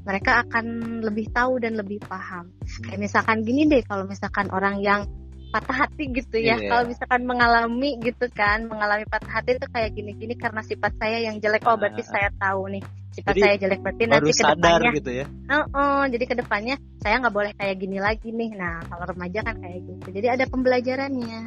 mereka 0.07 0.47
akan 0.47 0.99
lebih 1.05 1.29
tahu 1.35 1.59
dan 1.61 1.75
lebih 1.77 2.01
paham 2.07 2.49
kayak 2.87 3.03
misalkan 3.03 3.43
gini 3.43 3.67
deh 3.67 3.83
kalau 3.83 4.07
misalkan 4.07 4.47
orang 4.55 4.79
yang 4.79 5.05
patah 5.51 5.85
hati 5.85 6.09
gitu 6.15 6.39
ya 6.39 6.57
yeah. 6.57 6.71
kalau 6.71 6.87
misalkan 6.87 7.27
mengalami 7.27 7.99
gitu 8.01 8.31
kan 8.31 8.71
mengalami 8.71 9.05
patah 9.11 9.43
hati 9.43 9.59
itu 9.59 9.67
kayak 9.69 9.91
gini-gini 9.93 10.39
karena 10.39 10.63
sifat 10.63 10.95
saya 10.97 11.19
yang 11.29 11.43
jelek 11.43 11.67
oh 11.67 11.75
berarti 11.77 12.07
uh, 12.07 12.09
saya 12.09 12.31
tahu 12.39 12.79
nih 12.79 12.83
sifat 13.19 13.35
jadi, 13.35 13.41
saya 13.43 13.57
jelek 13.59 13.81
berarti 13.83 14.03
nanti 14.07 14.31
ke 14.31 14.45
depannya 14.47 14.91
gitu 14.95 15.11
ya? 15.11 15.27
Oh, 15.51 15.65
oh 15.75 16.03
jadi 16.07 16.25
ke 16.31 16.35
depannya 16.39 16.77
saya 17.03 17.15
nggak 17.19 17.35
boleh 17.35 17.53
kayak 17.59 17.77
gini 17.83 17.99
lagi 17.99 18.29
nih. 18.31 18.51
Nah 18.55 18.79
kalau 18.87 19.05
remaja 19.11 19.41
kan 19.43 19.59
kayak 19.59 19.81
gitu. 19.83 20.07
Jadi 20.15 20.27
ada 20.31 20.45
pembelajarannya. 20.47 21.43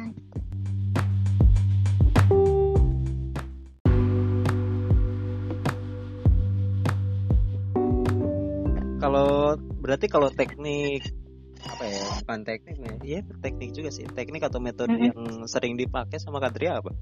Kalau 9.00 9.56
berarti 9.82 10.06
kalau 10.12 10.28
teknik 10.30 11.02
apa 11.62 11.84
ya 11.86 12.02
bukan 12.26 12.40
teknik 12.42 12.76
ya 12.78 12.92
iya 13.00 13.20
teknik 13.40 13.72
juga 13.72 13.88
sih. 13.88 14.04
Teknik 14.04 14.44
atau 14.44 14.60
metode 14.60 14.92
mm 14.92 14.98
-hmm. 15.00 15.08
yang 15.08 15.20
sering 15.48 15.80
dipakai 15.80 16.20
sama 16.20 16.36
Kadria 16.36 16.84
apa 16.84 16.92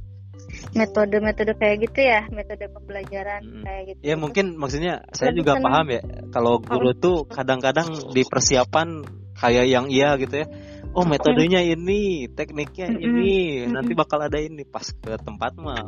metode-metode 0.75 1.53
kayak 1.59 1.77
gitu 1.91 2.01
ya 2.05 2.21
metode 2.31 2.65
pembelajaran 2.71 3.41
hmm. 3.43 3.65
kayak 3.67 3.83
gitu 3.95 4.01
ya 4.05 4.15
mungkin 4.15 4.55
maksudnya 4.55 5.05
saya 5.11 5.35
Lebih 5.35 5.39
juga 5.43 5.53
senang. 5.59 5.65
paham 5.67 5.87
ya 5.91 6.03
kalau 6.31 6.55
guru 6.63 6.91
tuh 6.95 7.17
kadang-kadang 7.27 7.89
di 8.15 8.23
persiapan 8.27 8.89
kayak 9.41 9.67
yang 9.67 9.87
iya 9.89 10.15
gitu 10.21 10.45
ya 10.45 10.47
oh 10.95 11.05
metodenya 11.07 11.63
ini 11.63 12.27
tekniknya 12.31 12.93
ini 12.99 13.65
mm-hmm. 13.65 13.73
nanti 13.73 13.93
bakal 13.95 14.19
ada 14.21 14.39
ini 14.39 14.67
pas 14.67 14.85
ke 14.85 15.17
tempat 15.23 15.53
mah 15.57 15.87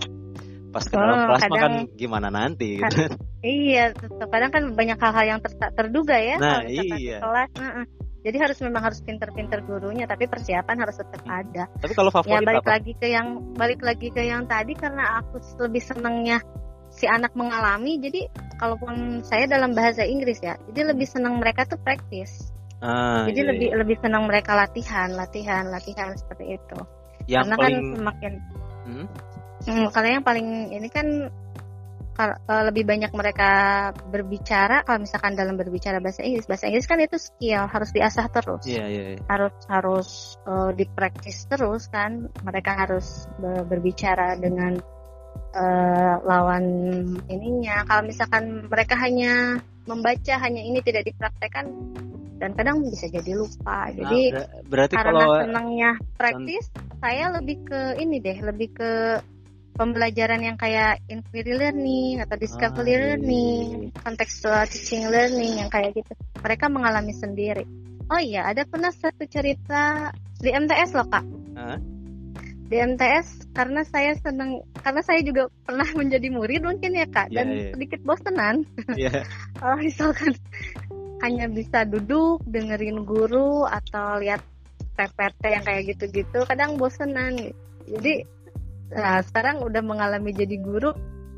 pas 0.72 0.84
ke 0.88 0.94
dalam 0.96 1.16
oh, 1.20 1.24
kelas 1.28 1.42
kadang, 1.44 1.52
makan 1.52 1.72
gimana 2.00 2.28
nanti 2.32 2.80
gitu. 2.80 3.12
iya 3.44 3.92
kadang 4.32 4.50
kan 4.50 4.62
banyak 4.72 4.96
hal-hal 4.96 5.24
yang 5.36 5.40
ter 5.44 5.52
terduga 5.76 6.16
ya 6.16 6.36
nah 6.40 6.64
iya 6.64 7.20
kelas 7.20 7.50
uh-uh. 7.60 8.01
Jadi 8.22 8.36
harus 8.38 8.58
memang 8.62 8.82
harus 8.86 9.02
pinter-pinter 9.02 9.62
gurunya 9.66 10.06
tapi 10.06 10.30
persiapan 10.30 10.76
harus 10.86 10.96
tetap 10.98 11.22
hmm. 11.22 11.40
ada 11.42 11.64
tapi 11.78 11.92
kalau 11.94 12.10
favorit 12.10 12.38
ya 12.38 12.46
balik 12.46 12.66
apa? 12.66 12.72
lagi 12.78 12.92
ke 12.96 13.06
yang 13.10 13.28
balik 13.54 13.80
lagi 13.82 14.08
ke 14.10 14.22
yang 14.22 14.46
tadi 14.46 14.72
karena 14.78 15.22
aku 15.22 15.42
lebih 15.62 15.82
senangnya 15.82 16.38
si 16.92 17.08
anak 17.08 17.32
mengalami 17.34 17.98
jadi 17.98 18.28
kalaupun 18.60 19.24
saya 19.24 19.48
dalam 19.48 19.74
bahasa 19.74 20.06
Inggris 20.06 20.38
ya 20.40 20.54
jadi 20.70 20.94
lebih 20.94 21.08
senang 21.08 21.40
mereka 21.40 21.66
tuh 21.66 21.80
praktis 21.80 22.52
Ah, 22.82 23.30
Jadi 23.30 23.46
iya, 23.46 23.50
lebih 23.54 23.68
iya. 23.70 23.78
lebih 23.78 23.96
senang 24.02 24.26
mereka 24.26 24.58
latihan, 24.58 25.14
latihan, 25.14 25.70
latihan 25.70 26.10
seperti 26.18 26.58
itu. 26.58 26.78
Yang 27.30 27.46
Karena 27.46 27.54
kan 27.54 27.62
paling... 27.62 27.78
kan 27.78 27.94
semakin 27.94 28.32
hmm? 28.82 29.06
Hmm, 29.62 29.86
karena 29.94 30.08
yang 30.18 30.24
paling 30.26 30.48
ini 30.74 30.88
kan 30.90 31.06
kalau 32.12 32.36
lebih 32.68 32.84
banyak 32.84 33.12
mereka 33.16 33.50
berbicara 34.12 34.84
kalau 34.84 35.00
misalkan 35.00 35.32
dalam 35.32 35.56
berbicara 35.56 35.96
bahasa 35.98 36.20
Inggris 36.20 36.44
bahasa 36.44 36.68
Inggris 36.68 36.84
kan 36.84 37.00
itu 37.00 37.16
skill 37.16 37.64
harus 37.64 37.90
diasah 37.90 38.26
terus 38.28 38.64
yeah, 38.68 38.84
yeah, 38.84 39.16
yeah. 39.16 39.24
harus 39.32 39.54
harus 39.66 40.08
uh, 40.44 40.70
dipraktis 40.76 41.48
terus 41.48 41.88
kan 41.88 42.28
mereka 42.44 42.76
harus 42.84 43.24
berbicara 43.40 44.36
dengan 44.36 44.76
uh, 45.56 46.16
lawan 46.24 46.64
ininya 47.32 47.88
kalau 47.88 48.04
misalkan 48.04 48.68
mereka 48.68 48.94
hanya 49.00 49.64
membaca 49.88 50.34
hanya 50.38 50.62
ini 50.62 50.78
tidak 50.84 51.08
dipraktekkan 51.08 51.66
dan 52.42 52.58
kadang 52.58 52.82
bisa 52.82 53.06
jadi 53.06 53.38
lupa. 53.38 53.86
Nah, 53.86 53.94
jadi 53.94 54.20
nah, 54.34 54.46
berarti 54.66 54.94
karena 54.98 55.14
kalau 55.14 55.30
senangnya 55.46 55.90
praktis, 56.18 56.64
saya 56.98 57.30
lebih 57.38 57.62
ke 57.62 57.80
ini 58.02 58.18
deh, 58.18 58.38
lebih 58.42 58.68
ke 58.74 59.22
pembelajaran 59.72 60.40
yang 60.44 60.56
kayak 60.60 61.00
inquiry 61.08 61.56
learning 61.56 62.20
atau 62.20 62.36
discovery 62.36 62.92
ah, 62.92 62.96
iya, 62.96 63.02
learning, 63.16 63.66
iya, 63.68 63.88
iya. 63.88 64.00
contextual 64.04 64.62
teaching 64.68 65.04
learning 65.08 65.52
yang 65.64 65.70
kayak 65.72 65.96
gitu. 65.96 66.12
Mereka 66.40 66.68
mengalami 66.68 67.12
sendiri. 67.16 67.64
Oh 68.12 68.20
iya, 68.20 68.44
ada 68.44 68.68
pernah 68.68 68.92
satu 68.92 69.24
cerita 69.24 70.12
di 70.40 70.50
MTS 70.52 70.90
loh 70.92 71.08
kak. 71.08 71.24
Huh? 71.56 71.78
Di 72.68 72.76
MTS 72.80 73.52
karena 73.52 73.84
saya 73.84 74.16
senang, 74.20 74.64
karena 74.80 75.02
saya 75.04 75.20
juga 75.24 75.48
pernah 75.64 75.88
menjadi 76.00 76.28
murid 76.28 76.62
mungkin 76.64 76.92
ya 76.92 77.08
kak, 77.08 77.32
yeah, 77.32 77.36
dan 77.40 77.46
yeah. 77.52 77.72
sedikit 77.72 78.00
bosenan. 78.04 78.56
Yeah. 78.92 79.24
oh, 79.64 79.76
misalkan 79.80 80.36
hanya 81.22 81.46
bisa 81.46 81.86
duduk 81.86 82.42
dengerin 82.44 83.06
guru 83.06 83.64
atau 83.64 84.18
lihat 84.18 84.42
PPT 84.98 85.42
yang 85.48 85.64
kayak 85.64 85.82
gitu-gitu 85.94 86.44
kadang 86.44 86.76
bosenan 86.76 87.54
jadi 87.86 88.26
nah, 88.92 89.18
sekarang 89.24 89.64
udah 89.64 89.82
mengalami 89.82 90.30
jadi 90.36 90.56
guru 90.60 90.92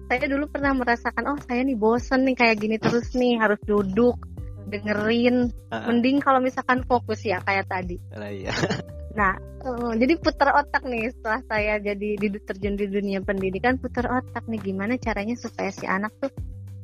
saya 0.05 0.29
dulu 0.29 0.53
pernah 0.53 0.77
merasakan 0.77 1.25
oh 1.33 1.39
saya 1.41 1.65
nih 1.65 1.79
bosen 1.81 2.29
nih 2.29 2.37
kayak 2.37 2.57
gini 2.61 2.77
terus 2.77 3.17
nih 3.17 3.41
harus 3.41 3.57
duduk 3.65 4.21
dengerin 4.69 5.49
uh-uh. 5.49 5.87
mending 5.89 6.21
kalau 6.21 6.41
misalkan 6.41 6.85
fokus 6.85 7.25
ya 7.25 7.41
kayak 7.41 7.69
tadi 7.69 7.97
uh, 8.13 8.29
iya. 8.29 8.53
nah 9.19 9.39
uh, 9.65 9.93
jadi 9.97 10.19
putar 10.21 10.61
otak 10.61 10.85
nih 10.85 11.09
setelah 11.15 11.41
saya 11.49 11.81
jadi 11.81 12.21
terjun 12.43 12.77
di 12.77 12.87
dunia 12.91 13.25
pendidikan 13.25 13.81
putar 13.81 14.11
otak 14.11 14.45
nih 14.51 14.61
gimana 14.61 15.01
caranya 15.01 15.39
supaya 15.39 15.71
si 15.73 15.89
anak 15.89 16.13
tuh 16.21 16.33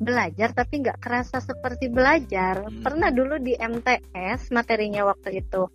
belajar 0.01 0.57
tapi 0.57 0.81
nggak 0.81 0.97
kerasa 0.97 1.45
seperti 1.45 1.93
belajar. 1.93 2.65
Hmm. 2.65 2.81
Pernah 2.81 3.13
dulu 3.13 3.37
di 3.37 3.53
MTS 3.53 4.49
materinya 4.49 5.05
waktu 5.05 5.45
itu 5.45 5.69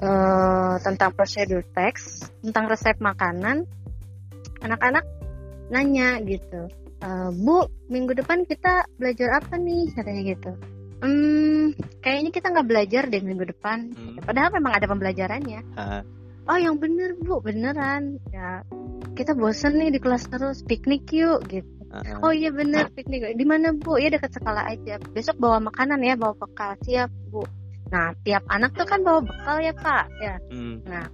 uh, 0.00 0.74
tentang 0.80 1.12
prosedur 1.12 1.60
teks, 1.76 2.32
tentang 2.40 2.64
resep 2.72 2.96
makanan. 2.96 3.68
Anak-anak 4.64 5.04
nanya 5.68 6.18
gitu, 6.24 6.68
e, 6.98 7.08
Bu, 7.36 7.68
minggu 7.92 8.16
depan 8.16 8.48
kita 8.48 8.88
belajar 8.96 9.42
apa 9.42 9.60
nih? 9.60 9.92
Katanya 9.92 10.22
gitu. 10.24 10.52
Hmm, 10.98 11.78
kayaknya 12.02 12.30
kita 12.34 12.50
nggak 12.50 12.68
belajar 12.68 13.02
deh 13.06 13.22
minggu 13.22 13.46
depan. 13.46 13.94
Hmm. 13.94 14.18
Padahal 14.24 14.50
memang 14.56 14.72
ada 14.74 14.86
pembelajarannya. 14.90 15.60
Ha. 15.78 16.02
Oh, 16.48 16.58
yang 16.58 16.80
bener 16.80 17.14
Bu, 17.20 17.44
beneran. 17.44 18.18
Ya, 18.32 18.64
kita 19.14 19.36
bosen 19.36 19.78
nih 19.78 19.94
di 19.94 20.00
kelas 20.00 20.26
terus, 20.26 20.64
piknik 20.64 21.06
yuk 21.12 21.44
gitu 21.46 21.78
Uh-huh. 21.88 22.28
Oh 22.28 22.32
iya 22.36 22.52
bener 22.52 22.92
piknik. 22.92 23.32
Di 23.32 23.44
mana 23.48 23.72
Bu? 23.72 23.96
Ya 23.96 24.12
dekat 24.12 24.36
sekolah 24.36 24.68
aja. 24.68 25.00
Besok 25.00 25.40
bawa 25.40 25.72
makanan 25.72 26.04
ya, 26.04 26.14
bawa 26.20 26.36
bekal. 26.36 26.76
Siap 26.84 27.08
Bu. 27.32 27.48
Nah 27.88 28.12
tiap 28.20 28.44
anak 28.52 28.76
tuh 28.76 28.84
kan 28.84 29.00
bawa 29.00 29.24
bekal 29.24 29.56
ya 29.64 29.72
Pak. 29.72 30.04
Ya. 30.20 30.36
Hmm. 30.52 30.84
Nah 30.84 31.08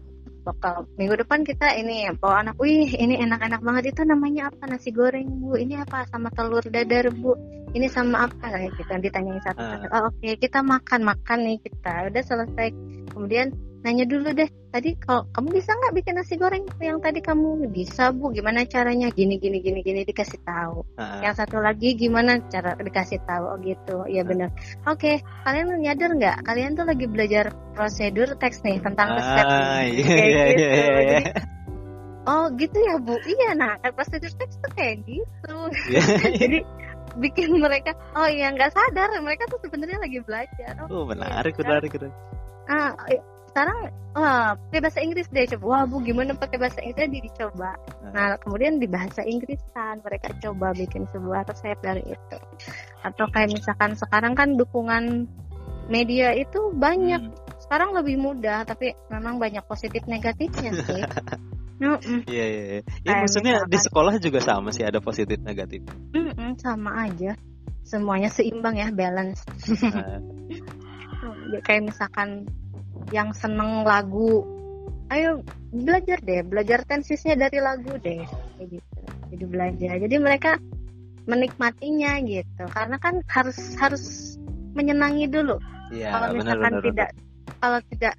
bekal 0.45 0.85
minggu 1.01 1.17
depan 1.25 1.43
kita 1.43 1.73
ini 1.81 2.13
bawa 2.21 2.45
anak. 2.45 2.55
Wih 2.61 2.93
ini 2.93 3.17
enak-enak 3.25 3.65
banget 3.65 3.97
itu 3.97 4.05
namanya 4.05 4.53
apa 4.53 4.69
nasi 4.69 4.93
goreng 4.93 5.27
Bu? 5.41 5.57
Ini 5.57 5.83
apa 5.83 6.05
sama 6.13 6.29
telur 6.31 6.63
dadar 6.69 7.09
Bu? 7.11 7.33
Ini 7.75 7.89
sama 7.91 8.29
apa 8.29 8.53
kayak 8.53 8.77
gitu. 8.77 8.93
Ditanyain 9.01 9.41
satu-satu. 9.43 9.87
Uh. 9.89 9.95
Oh 9.97 10.03
oke 10.13 10.21
okay. 10.21 10.37
kita 10.37 10.61
makan 10.61 11.01
makan 11.03 11.39
nih 11.49 11.59
kita. 11.65 12.13
Udah 12.13 12.23
selesai. 12.23 12.69
Kemudian 13.11 13.57
nanya 13.85 14.09
dulu 14.09 14.33
deh 14.33 14.49
tadi 14.73 14.97
kalau 14.97 15.29
kamu 15.37 15.61
bisa 15.61 15.77
nggak 15.77 15.95
bikin 16.01 16.17
nasi 16.17 16.35
goreng 16.41 16.65
yang 16.81 17.05
tadi 17.05 17.21
kamu? 17.21 17.69
Bisa 17.69 18.17
bu. 18.17 18.33
Gimana 18.33 18.65
caranya? 18.65 19.13
Gini 19.13 19.37
gini 19.37 19.61
gini 19.61 19.85
gini 19.85 20.09
dikasih 20.09 20.41
tahu. 20.41 20.83
Uh-huh. 20.97 21.21
yang 21.21 21.37
satu 21.37 21.61
lagi 21.61 21.93
gimana 21.93 22.41
cara 22.49 22.73
dikasih 22.81 23.21
tahu? 23.29 23.45
Oh 23.45 23.59
gitu. 23.61 24.09
Iya 24.09 24.25
uh 24.25 24.27
benar. 24.27 24.49
Oke 24.89 25.21
okay. 25.21 25.45
kalian 25.45 25.77
nyadar 25.85 26.11
nggak? 26.17 26.37
Kalian 26.49 26.73
tuh 26.81 26.89
lagi 26.89 27.07
belajar 27.07 27.53
prosedur 27.77 28.41
teks 28.41 28.65
nih 28.65 28.81
tentang 28.81 29.21
resep 29.21 29.45
uh, 29.45 29.83
iya, 29.85 30.05
kayak 30.09 30.25
iya, 30.33 30.45
gitu. 30.49 30.65
iya, 30.65 30.85
iya. 30.89 30.97
Jadi, 31.05 31.23
oh 32.25 32.45
gitu 32.57 32.79
ya 32.81 32.95
bu? 33.05 33.15
Iya 33.21 33.51
nah 33.53 33.73
prosedur 33.85 34.33
teks 34.33 34.55
tuh 34.65 34.73
kayak 34.73 35.05
gitu. 35.05 35.57
Yeah. 35.93 36.09
jadi 36.41 36.59
bikin 37.21 37.61
mereka 37.61 37.93
oh 38.17 38.33
iya 38.33 38.49
nggak 38.49 38.73
sadar. 38.73 39.13
Mereka 39.21 39.45
tuh 39.53 39.61
sebenarnya 39.61 40.01
lagi 40.01 40.19
belajar. 40.25 40.73
Oh, 40.89 41.05
oh 41.05 41.05
menarik 41.05 41.53
ya, 41.53 41.69
menarik 41.69 41.93
menarik. 42.01 42.17
Ah 42.65 42.97
sekarang 43.55 43.79
wah 44.19 44.59
pakai 44.59 44.83
bahasa 44.83 44.99
Inggris 44.99 45.31
deh 45.31 45.47
coba 45.55 45.65
wah 45.71 45.83
bu 45.87 46.03
gimana 46.03 46.35
pakai 46.35 46.59
bahasa 46.59 46.83
Inggris 46.83 47.07
jadi 47.07 47.19
dicoba 47.23 47.79
nah. 48.03 48.11
nah 48.11 48.29
kemudian 48.43 48.83
di 48.83 48.91
bahasa 48.91 49.23
Inggris 49.23 49.63
kan 49.71 50.03
mereka 50.03 50.35
coba 50.43 50.75
bikin 50.75 51.07
sebuah 51.15 51.47
resep 51.47 51.79
dari 51.79 52.03
itu 52.03 52.39
atau 53.07 53.27
kayak 53.31 53.55
misalkan 53.55 53.95
sekarang 53.95 54.35
kan 54.35 54.59
dukungan 54.59 55.31
media 55.87 56.35
itu 56.35 56.75
banyak 56.75 57.31
hmm. 57.31 57.63
sekarang 57.63 57.95
lebih 57.95 58.19
mudah 58.19 58.67
tapi 58.67 58.91
memang 59.07 59.39
banyak 59.39 59.63
positif 59.71 60.03
negatifnya 60.11 60.75
sih 60.75 61.03
Iya 61.85 62.23
iya 62.31 62.47
iya. 62.49 62.81
Ya, 63.03 63.13
maksudnya 63.21 63.55
misalkan, 63.61 63.73
di 63.75 63.79
sekolah 63.83 64.15
juga 64.23 64.41
sama 64.41 64.71
sih 64.71 64.87
ada 64.87 65.03
positif 65.03 65.37
negatif. 65.43 65.83
Mm 66.15 66.33
-mm, 66.33 66.51
sama 66.57 67.11
aja. 67.11 67.37
Semuanya 67.85 68.31
seimbang 68.31 68.79
ya, 68.79 68.89
balance. 68.95 69.43
Ya, 69.83 70.23
kayak 71.67 71.93
misalkan 71.93 72.49
yang 73.13 73.35
seneng 73.37 73.85
lagu 73.85 74.45
ayo 75.13 75.45
belajar 75.75 76.19
deh 76.23 76.41
belajar 76.47 76.87
tensisnya 76.87 77.37
dari 77.37 77.59
lagu 77.61 77.93
deh 78.01 78.25
kayak 78.57 78.69
gitu 78.79 79.01
jadi 79.35 79.45
belajar 79.45 79.95
jadi 80.01 80.17
mereka 80.23 80.53
menikmatinya 81.25 82.21
gitu 82.25 82.65
karena 82.73 82.97
kan 83.01 83.21
harus 83.29 83.59
harus 83.81 84.37
menyenangi 84.77 85.29
dulu 85.29 85.57
ya, 85.93 86.13
kalau 86.13 86.29
misalkan 86.37 86.73
bener, 86.79 86.85
tidak 86.91 87.11
bener. 87.15 87.57
kalau 87.61 87.79
tidak 87.93 88.15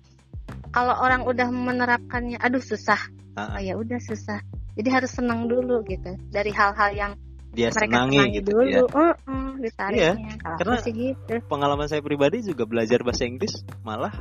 kalau 0.74 0.96
orang 1.00 1.22
udah 1.24 1.48
menerapkannya 1.50 2.38
aduh 2.42 2.62
susah 2.62 3.00
uh-uh. 3.38 3.58
oh 3.58 3.62
ya 3.62 3.74
udah 3.78 4.00
susah 4.02 4.42
jadi 4.76 4.90
harus 5.02 5.12
senang 5.16 5.48
dulu 5.48 5.86
gitu 5.88 6.18
dari 6.30 6.52
hal-hal 6.52 6.92
yang 6.92 7.12
dia 7.56 7.72
mereka 7.72 8.04
senangi 8.04 8.20
gitu 8.36 8.52
dulu. 8.52 8.68
ya. 8.68 8.82
Uh, 8.84 9.16
uh, 9.32 9.90
iya, 9.96 10.12
karena 10.60 10.76
gitu. 10.84 11.36
pengalaman 11.48 11.88
saya 11.88 12.04
pribadi 12.04 12.44
juga 12.44 12.68
belajar 12.68 13.00
bahasa 13.00 13.24
Inggris 13.24 13.64
malah 13.88 14.12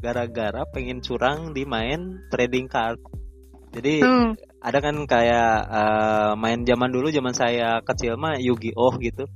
gara-gara 0.00 0.64
pengen 0.72 1.04
curang 1.04 1.52
di 1.52 1.68
main 1.68 2.24
trading 2.32 2.66
card. 2.66 2.98
Jadi 3.70 4.02
hmm. 4.02 4.34
ada 4.58 4.78
kan 4.82 4.96
kayak 5.06 5.54
uh, 5.70 6.32
main 6.34 6.66
zaman 6.66 6.90
dulu 6.90 7.12
zaman 7.14 7.36
saya 7.36 7.78
kecil 7.86 8.18
mah 8.18 8.40
Yu-Gi-Oh 8.40 8.98
gitu. 8.98 9.28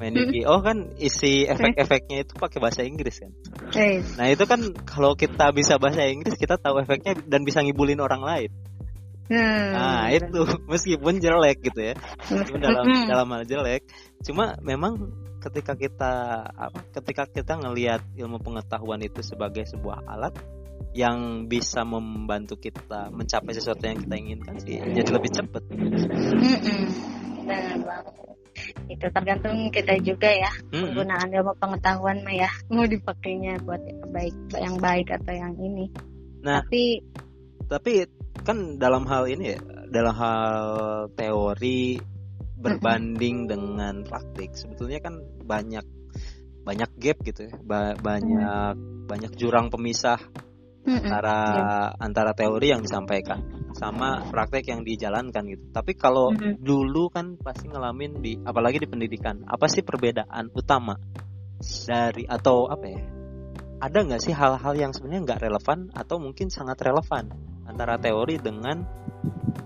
Main 0.00 0.16
hmm. 0.16 0.20
Yu-Gi-Oh 0.32 0.60
kan 0.64 0.96
isi 0.96 1.44
efek-efeknya 1.44 2.24
itu 2.24 2.32
pakai 2.40 2.58
bahasa 2.62 2.80
Inggris 2.86 3.20
kan. 3.20 3.32
Nah, 4.16 4.26
itu 4.32 4.44
kan 4.48 4.72
kalau 4.88 5.12
kita 5.12 5.52
bisa 5.52 5.76
bahasa 5.76 6.08
Inggris 6.08 6.40
kita 6.40 6.56
tahu 6.56 6.80
efeknya 6.80 7.20
dan 7.28 7.44
bisa 7.44 7.60
ngibulin 7.60 8.00
orang 8.00 8.24
lain. 8.24 8.50
Hmm. 9.28 9.68
Nah, 9.76 10.08
itu 10.08 10.40
meskipun 10.72 11.20
jelek 11.20 11.60
gitu 11.60 11.92
ya. 11.92 11.94
Meskipun 12.32 12.60
dalam 12.64 12.84
hmm. 12.88 13.06
dalam 13.12 13.28
hal 13.28 13.44
jelek, 13.44 13.84
cuma 14.24 14.56
memang 14.64 15.21
ketika 15.42 15.74
kita 15.74 16.12
ketika 16.94 17.22
kita 17.26 17.52
ngelihat 17.58 18.02
ilmu 18.14 18.38
pengetahuan 18.38 19.02
itu 19.02 19.20
sebagai 19.26 19.66
sebuah 19.66 20.06
alat 20.06 20.38
yang 20.92 21.48
bisa 21.48 21.82
membantu 21.82 22.60
kita 22.60 23.08
mencapai 23.10 23.52
sesuatu 23.56 23.82
yang 23.82 23.98
kita 24.04 24.14
inginkan 24.14 24.54
sih 24.62 24.78
jadi 24.78 25.10
lebih 25.10 25.30
cepat 25.32 25.62
mm 25.72 25.78
-mm. 25.82 26.82
benar 27.42 27.76
banget 27.80 28.14
itu 28.92 29.06
tergantung 29.08 29.56
kita 29.72 29.96
juga 30.04 30.28
ya 30.28 30.52
mm 30.52 30.68
-mm. 30.68 30.82
penggunaan 30.84 31.28
ilmu 31.32 31.52
pengetahuan 31.56 32.18
mah 32.22 32.36
ya 32.36 32.50
mau 32.68 32.84
dipakainya 32.84 33.58
buat 33.64 33.80
baik 34.12 34.36
yang 34.54 34.76
baik 34.78 35.08
atau 35.10 35.32
yang 35.32 35.54
ini 35.58 35.88
nah 36.44 36.60
tapi 36.60 37.00
tapi 37.66 37.92
kan 38.44 38.76
dalam 38.76 39.08
hal 39.08 39.24
ini 39.32 39.56
ya 39.56 39.60
dalam 39.88 40.12
hal 40.12 40.64
teori 41.16 41.96
berbanding 42.62 43.44
-hmm. 43.44 43.50
dengan 43.50 43.94
praktik 44.06 44.54
sebetulnya 44.54 45.02
kan 45.02 45.18
banyak 45.42 45.84
banyak 46.62 46.90
gap 47.02 47.18
gitu 47.26 47.50
ya 47.50 47.54
ba 47.58 47.98
banyak 47.98 48.74
mm. 48.78 49.10
banyak 49.10 49.32
jurang 49.34 49.66
pemisah 49.66 50.22
mm 50.22 50.86
-hmm. 50.86 50.94
antara 51.02 51.38
yeah. 51.42 51.88
antara 51.98 52.30
teori 52.38 52.70
yang 52.70 52.86
disampaikan 52.86 53.42
sama 53.74 54.22
praktek 54.30 54.70
yang 54.70 54.86
dijalankan 54.86 55.42
gitu 55.50 55.64
tapi 55.74 55.98
kalau 55.98 56.30
mm 56.30 56.38
-hmm. 56.38 56.54
dulu 56.62 57.10
kan 57.10 57.34
pasti 57.34 57.66
ngalamin 57.66 58.22
di 58.22 58.38
apalagi 58.46 58.78
di 58.78 58.86
pendidikan 58.86 59.42
apa 59.42 59.66
sih 59.66 59.82
perbedaan 59.82 60.54
utama 60.54 60.94
dari 61.62 62.26
atau 62.26 62.70
apa 62.70 62.86
ya 62.86 63.02
ada 63.82 63.98
nggak 63.98 64.22
sih 64.22 64.30
hal-hal 64.30 64.74
yang 64.78 64.94
sebenarnya 64.94 65.22
nggak 65.26 65.42
relevan 65.42 65.90
atau 65.90 66.22
mungkin 66.22 66.46
sangat 66.46 66.78
relevan 66.86 67.34
antara 67.66 67.98
teori 67.98 68.38
dengan 68.38 68.86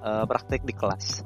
uh, 0.01 0.25
praktek 0.25 0.65
di 0.65 0.73
kelas 0.73 1.21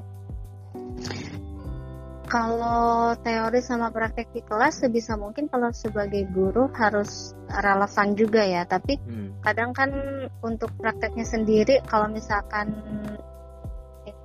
kalau 2.31 3.11
teori 3.19 3.59
sama 3.59 3.91
praktek 3.91 4.31
di 4.31 4.39
kelas 4.47 4.79
sebisa 4.79 5.19
mungkin 5.19 5.51
kalau 5.51 5.67
sebagai 5.75 6.23
guru 6.31 6.71
harus 6.71 7.35
relevan 7.51 8.15
juga 8.15 8.47
ya 8.47 8.63
tapi 8.63 8.95
hmm. 9.03 9.43
kadang 9.43 9.75
kan 9.75 9.91
untuk 10.39 10.71
prakteknya 10.79 11.27
sendiri 11.27 11.83
kalau 11.91 12.07
misalkan 12.07 12.71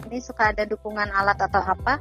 ini 0.07 0.23
suka 0.23 0.55
ada 0.55 0.63
dukungan 0.63 1.11
alat 1.11 1.35
atau 1.51 1.59
apa 1.59 1.99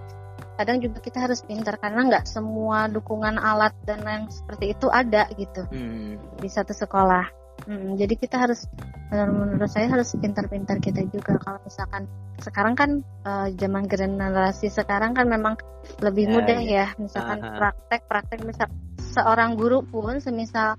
kadang 0.61 0.77
juga 0.77 1.01
kita 1.01 1.25
harus 1.25 1.41
pintar 1.41 1.81
karena 1.81 2.05
nggak 2.05 2.29
semua 2.29 2.85
dukungan 2.85 3.41
alat 3.41 3.73
dan 3.89 4.05
yang 4.05 4.29
seperti 4.29 4.77
itu 4.77 4.85
ada 4.93 5.25
gitu 5.33 5.65
hmm. 5.73 6.37
di 6.37 6.47
satu 6.47 6.71
sekolah 6.71 7.44
Hmm, 7.65 7.97
jadi 7.97 8.13
kita 8.13 8.37
harus 8.37 8.69
menurut 9.09 9.69
saya 9.69 9.89
harus 9.89 10.13
pintar-pintar 10.17 10.77
kita 10.77 11.01
juga 11.09 11.37
kalau 11.41 11.57
misalkan 11.65 12.05
sekarang 12.41 12.73
kan 12.77 12.89
uh, 13.25 13.47
zaman 13.57 13.89
generasi 13.89 14.69
sekarang 14.69 15.17
kan 15.17 15.25
memang 15.25 15.57
lebih 16.01 16.29
ya, 16.29 16.33
mudah 16.33 16.59
ya, 16.61 16.85
ya. 16.85 16.87
misalkan 17.01 17.41
praktek-praktek 17.41 18.39
misal 18.45 18.69
seorang 19.17 19.57
guru 19.57 19.81
pun 19.85 20.21
semisal 20.21 20.77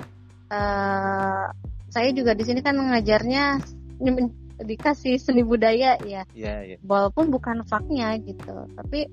uh, 0.51 1.47
saya 1.91 2.09
juga 2.13 2.35
di 2.35 2.45
sini 2.45 2.61
kan 2.61 2.77
mengajarnya 2.77 3.63
dikasih 4.61 5.17
seni 5.19 5.43
budaya 5.43 5.97
ya, 6.05 6.23
ya, 6.37 6.55
ya. 6.65 6.77
walaupun 6.85 7.33
bukan 7.33 7.65
faknya 7.65 8.15
gitu 8.21 8.69
tapi 8.77 9.09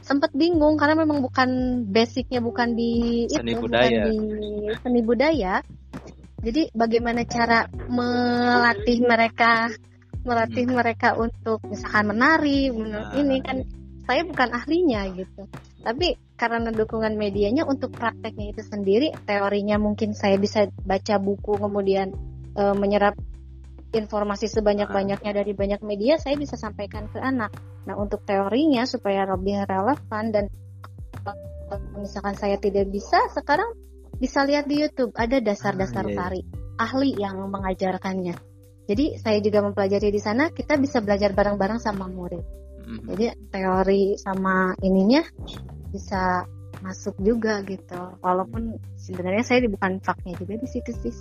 sempat 0.00 0.30
bingung 0.32 0.78
karena 0.78 1.02
memang 1.02 1.20
bukan 1.20 1.82
basicnya 1.90 2.38
bukan 2.38 2.78
di 2.78 3.26
seni 3.26 3.52
itu 3.52 3.66
budaya. 3.66 4.06
bukan 4.06 4.14
di 4.14 4.16
seni 4.78 5.00
budaya 5.02 5.54
jadi 6.40 6.72
bagaimana 6.72 7.28
cara 7.28 7.68
melatih 7.68 9.04
mereka, 9.04 9.68
melatih 10.24 10.64
hmm. 10.64 10.74
mereka 10.76 11.08
untuk 11.20 11.60
misalkan 11.68 12.16
menari, 12.16 12.72
menurut 12.72 13.12
nah. 13.12 13.20
ini 13.20 13.36
kan 13.44 13.60
saya 14.08 14.24
bukan 14.24 14.48
ahlinya 14.56 15.04
gitu. 15.12 15.44
Tapi 15.84 16.16
karena 16.40 16.72
dukungan 16.72 17.14
medianya 17.20 17.68
untuk 17.68 17.92
prakteknya 17.92 18.56
itu 18.56 18.64
sendiri, 18.64 19.12
teorinya 19.28 19.76
mungkin 19.76 20.16
saya 20.16 20.40
bisa 20.40 20.66
baca 20.80 21.20
buku 21.20 21.60
kemudian 21.60 22.16
e, 22.56 22.62
menyerap 22.72 23.14
informasi 23.92 24.48
sebanyak-banyaknya 24.48 25.32
dari 25.36 25.52
banyak 25.52 25.84
media, 25.84 26.16
saya 26.16 26.40
bisa 26.40 26.56
sampaikan 26.56 27.12
ke 27.12 27.20
anak. 27.20 27.52
Nah 27.84 28.00
untuk 28.00 28.24
teorinya 28.24 28.88
supaya 28.88 29.28
lebih 29.28 29.68
relevan 29.68 30.32
dan 30.32 30.44
misalkan 32.00 32.34
saya 32.34 32.56
tidak 32.56 32.88
bisa, 32.88 33.20
sekarang 33.36 33.68
bisa 34.20 34.44
lihat 34.44 34.68
di 34.68 34.84
YouTube 34.84 35.16
ada 35.16 35.40
dasar-dasar 35.40 36.04
ah, 36.04 36.08
iya, 36.08 36.12
iya. 36.12 36.20
tari 36.20 36.40
ahli 36.76 37.10
yang 37.16 37.36
mengajarkannya. 37.48 38.36
Jadi 38.84 39.04
saya 39.16 39.38
juga 39.40 39.64
mempelajari 39.64 40.12
di 40.12 40.20
sana 40.20 40.52
kita 40.52 40.76
bisa 40.76 41.00
belajar 41.00 41.32
bareng-bareng 41.32 41.80
sama 41.80 42.04
murid. 42.04 42.44
Mm-hmm. 42.84 43.06
Jadi 43.08 43.24
teori 43.48 44.04
sama 44.20 44.76
ininya 44.84 45.24
bisa 45.88 46.44
masuk 46.84 47.16
juga 47.22 47.64
gitu. 47.64 48.18
Walaupun 48.20 48.76
sebenarnya 49.00 49.44
saya 49.46 49.64
bukan 49.68 50.00
faknya 50.04 50.36
juga 50.36 50.60
di 50.60 50.68
situ 50.68 50.90
sih 51.00 51.12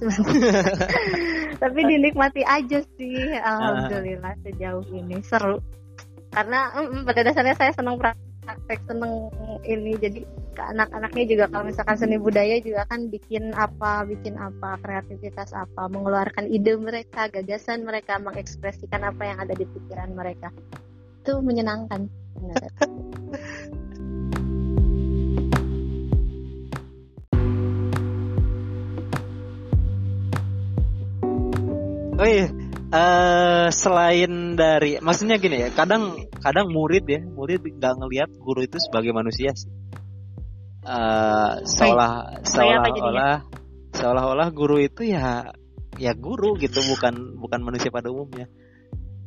Tapi 1.62 1.80
dinikmati 1.88 2.44
aja 2.44 2.84
sih. 3.00 3.16
Alhamdulillah 3.38 4.34
sejauh 4.44 4.86
ini 4.92 5.22
seru. 5.24 5.62
Karena 6.34 6.74
mm, 6.74 7.06
pada 7.06 7.22
dasarnya 7.22 7.56
saya 7.56 7.72
senang 7.76 8.02
praktek 8.02 8.30
praktek 8.50 8.80
seneng 8.90 9.30
ini 9.62 9.94
jadi 10.02 10.26
ke 10.60 10.64
anak-anaknya 10.76 11.24
juga. 11.24 11.46
Kalau 11.48 11.64
misalkan 11.72 11.96
seni 11.96 12.20
budaya 12.20 12.60
juga 12.60 12.84
kan 12.84 13.08
bikin 13.08 13.56
apa 13.56 14.04
bikin 14.04 14.36
apa 14.36 14.76
kreativitas 14.84 15.56
apa 15.56 15.88
mengeluarkan 15.88 16.52
ide 16.52 16.76
mereka 16.76 17.32
gagasan 17.32 17.88
mereka 17.88 18.20
mengekspresikan 18.20 19.08
apa 19.08 19.24
yang 19.24 19.40
ada 19.40 19.56
di 19.56 19.64
pikiran 19.64 20.12
mereka. 20.12 20.52
Itu 21.24 21.40
menyenangkan. 21.40 22.12
Oh 32.20 32.28
iya, 32.28 32.52
uh, 32.92 33.72
selain 33.72 34.60
dari 34.60 35.00
maksudnya 35.00 35.40
gini 35.40 35.64
ya 35.64 35.72
kadang 35.72 36.20
kadang 36.44 36.68
murid 36.68 37.08
ya 37.08 37.24
murid 37.24 37.64
nggak 37.64 37.96
ngelihat 37.96 38.30
guru 38.44 38.60
itu 38.68 38.76
sebagai 38.76 39.16
manusia 39.16 39.56
sih 39.56 39.72
uh, 40.86 41.64
seolah 41.64 42.44
seolah-olah 42.44 43.38
seolah-olah 43.96 44.50
guru 44.54 44.80
itu 44.80 45.10
ya 45.10 45.50
ya 45.98 46.12
guru 46.16 46.56
gitu 46.56 46.80
bukan 46.96 47.40
bukan 47.40 47.60
manusia 47.66 47.92
pada 47.92 48.14
umumnya 48.14 48.48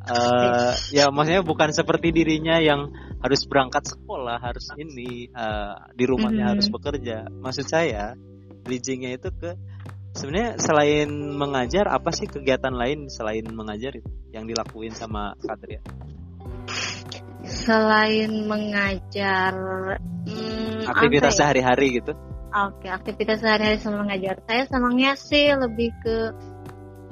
uh, 0.09 0.73
ya 0.95 1.13
maksudnya 1.13 1.43
bukan 1.45 1.75
seperti 1.75 2.15
dirinya 2.15 2.63
yang 2.63 2.89
harus 3.21 3.45
berangkat 3.47 3.85
sekolah 3.87 4.41
harus 4.41 4.71
ini 4.79 5.29
uh, 5.35 5.93
di 5.93 6.05
rumahnya 6.09 6.33
mm 6.33 6.47
-hmm. 6.49 6.53
harus 6.57 6.69
bekerja 6.71 7.17
maksud 7.29 7.67
saya 7.69 8.17
bridgingnya 8.63 9.19
itu 9.19 9.29
ke 9.35 9.59
sebenarnya 10.13 10.61
selain 10.61 11.09
mengajar 11.35 11.89
apa 11.89 12.13
sih 12.13 12.29
kegiatan 12.29 12.73
lain 12.73 13.09
selain 13.09 13.45
mengajar 13.49 13.97
yang 14.31 14.45
dilakuin 14.45 14.93
sama 14.93 15.37
Kadria? 15.41 15.81
Selain 17.43 18.47
mengajar, 18.47 19.53
aktivitas 20.89 21.33
ya? 21.35 21.39
sehari-hari 21.45 21.87
gitu? 22.03 22.13
Oke, 22.53 22.85
okay, 22.85 22.91
aktivitas 22.93 23.41
sehari-hari 23.41 23.79
sama 23.81 24.05
mengajar. 24.05 24.41
Saya 24.45 24.63
senangnya 24.69 25.13
sih 25.17 25.53
lebih 25.57 25.89
ke 26.05 26.17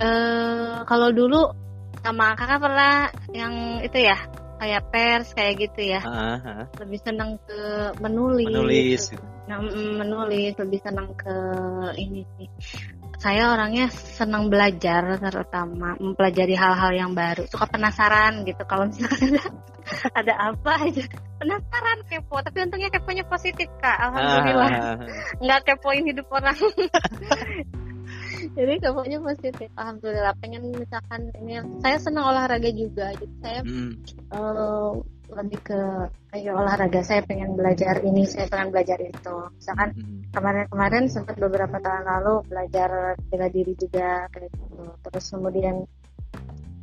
uh, 0.00 0.84
kalau 0.84 1.08
dulu 1.12 1.56
sama 2.00 2.32
kakak 2.36 2.60
pernah 2.60 3.12
yang 3.36 3.84
itu 3.84 3.98
ya 4.00 4.16
kayak 4.60 4.82
pers 4.92 5.28
kayak 5.32 5.54
gitu 5.56 5.80
ya. 5.96 6.00
Uh, 6.04 6.36
uh. 6.36 6.64
Lebih 6.84 7.00
senang 7.00 7.40
ke 7.48 7.60
menulis. 8.04 8.52
Menulis. 8.52 9.02
Gitu. 9.16 9.24
Nah, 9.48 9.58
menulis 9.72 10.52
lebih 10.60 10.80
senang 10.84 11.16
ke 11.16 11.34
ini 11.96 12.22
sih. 12.36 12.48
Saya 13.18 13.52
orangnya 13.52 13.90
senang 13.90 14.52
belajar 14.52 15.18
terutama 15.18 15.98
mempelajari 15.98 16.54
hal-hal 16.54 16.92
yang 16.94 17.12
baru. 17.12 17.44
Suka 17.50 17.66
penasaran 17.66 18.46
gitu 18.46 18.62
kalau 18.64 18.86
misalnya 18.86 19.40
ada, 19.40 19.42
ada 20.20 20.34
apa 20.54 20.72
aja. 20.86 21.04
Penasaran 21.40 21.98
kepo, 22.06 22.36
tapi 22.44 22.58
untungnya 22.62 22.90
keponya 22.92 23.24
positif 23.26 23.68
kak. 23.80 23.96
Alhamdulillah. 23.98 24.70
Uh. 24.70 24.96
Nggak 25.42 25.60
kepoin 25.66 26.04
hidup 26.06 26.26
orang. 26.32 26.56
jadi 28.56 28.74
keponya 28.82 29.18
positif 29.22 29.68
alhamdulillah 29.76 30.34
pengen 30.40 30.74
misalkan 30.74 31.30
ini 31.38 31.60
saya 31.84 31.96
senang 32.00 32.34
olahraga 32.34 32.70
juga 32.72 33.14
jadi 33.14 33.34
saya 33.42 33.60
hmm. 33.62 33.92
uh, 34.34 34.92
lebih 35.34 35.60
ke 35.62 35.80
kayak 36.30 36.54
olahraga 36.54 37.00
saya 37.02 37.22
pengen 37.26 37.54
belajar 37.54 38.02
ini 38.02 38.26
saya 38.26 38.46
pengen 38.50 38.74
belajar 38.74 38.98
itu 39.00 39.36
misalkan 39.56 39.88
hmm. 39.94 40.34
kemarin-kemarin 40.34 41.04
sempat 41.06 41.36
beberapa 41.38 41.76
tahun 41.78 42.04
lalu 42.06 42.34
belajar 42.50 43.18
bela 43.30 43.48
diri 43.50 43.72
juga 43.78 44.26
kayak 44.30 44.50
gitu 44.50 44.84
terus 45.06 45.24
kemudian 45.30 45.76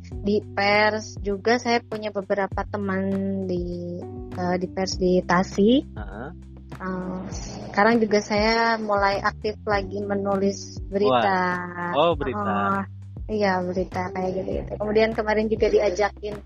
di 0.08 0.40
pers 0.40 1.20
juga 1.20 1.60
saya 1.60 1.84
punya 1.84 2.08
beberapa 2.08 2.64
teman 2.64 3.04
di 3.44 4.00
uh, 4.40 4.56
di 4.56 4.66
pers 4.72 4.96
di 4.96 5.20
Tasi 5.20 5.84
uh 5.92 6.00
-huh. 6.00 6.30
Uh, 6.78 7.24
sekarang 7.72 7.98
juga 7.98 8.20
saya 8.20 8.76
mulai 8.76 9.18
aktif 9.24 9.56
lagi 9.64 9.98
menulis 10.04 10.78
berita. 10.86 11.58
Wah. 11.58 11.92
Oh 11.96 12.12
berita. 12.14 12.44
Uh, 12.44 12.82
iya 13.26 13.58
berita 13.64 14.12
kayak 14.12 14.30
gitu, 14.36 14.50
gitu. 14.62 14.72
Kemudian 14.76 15.10
kemarin 15.16 15.48
juga 15.48 15.66
diajakin, 15.72 16.38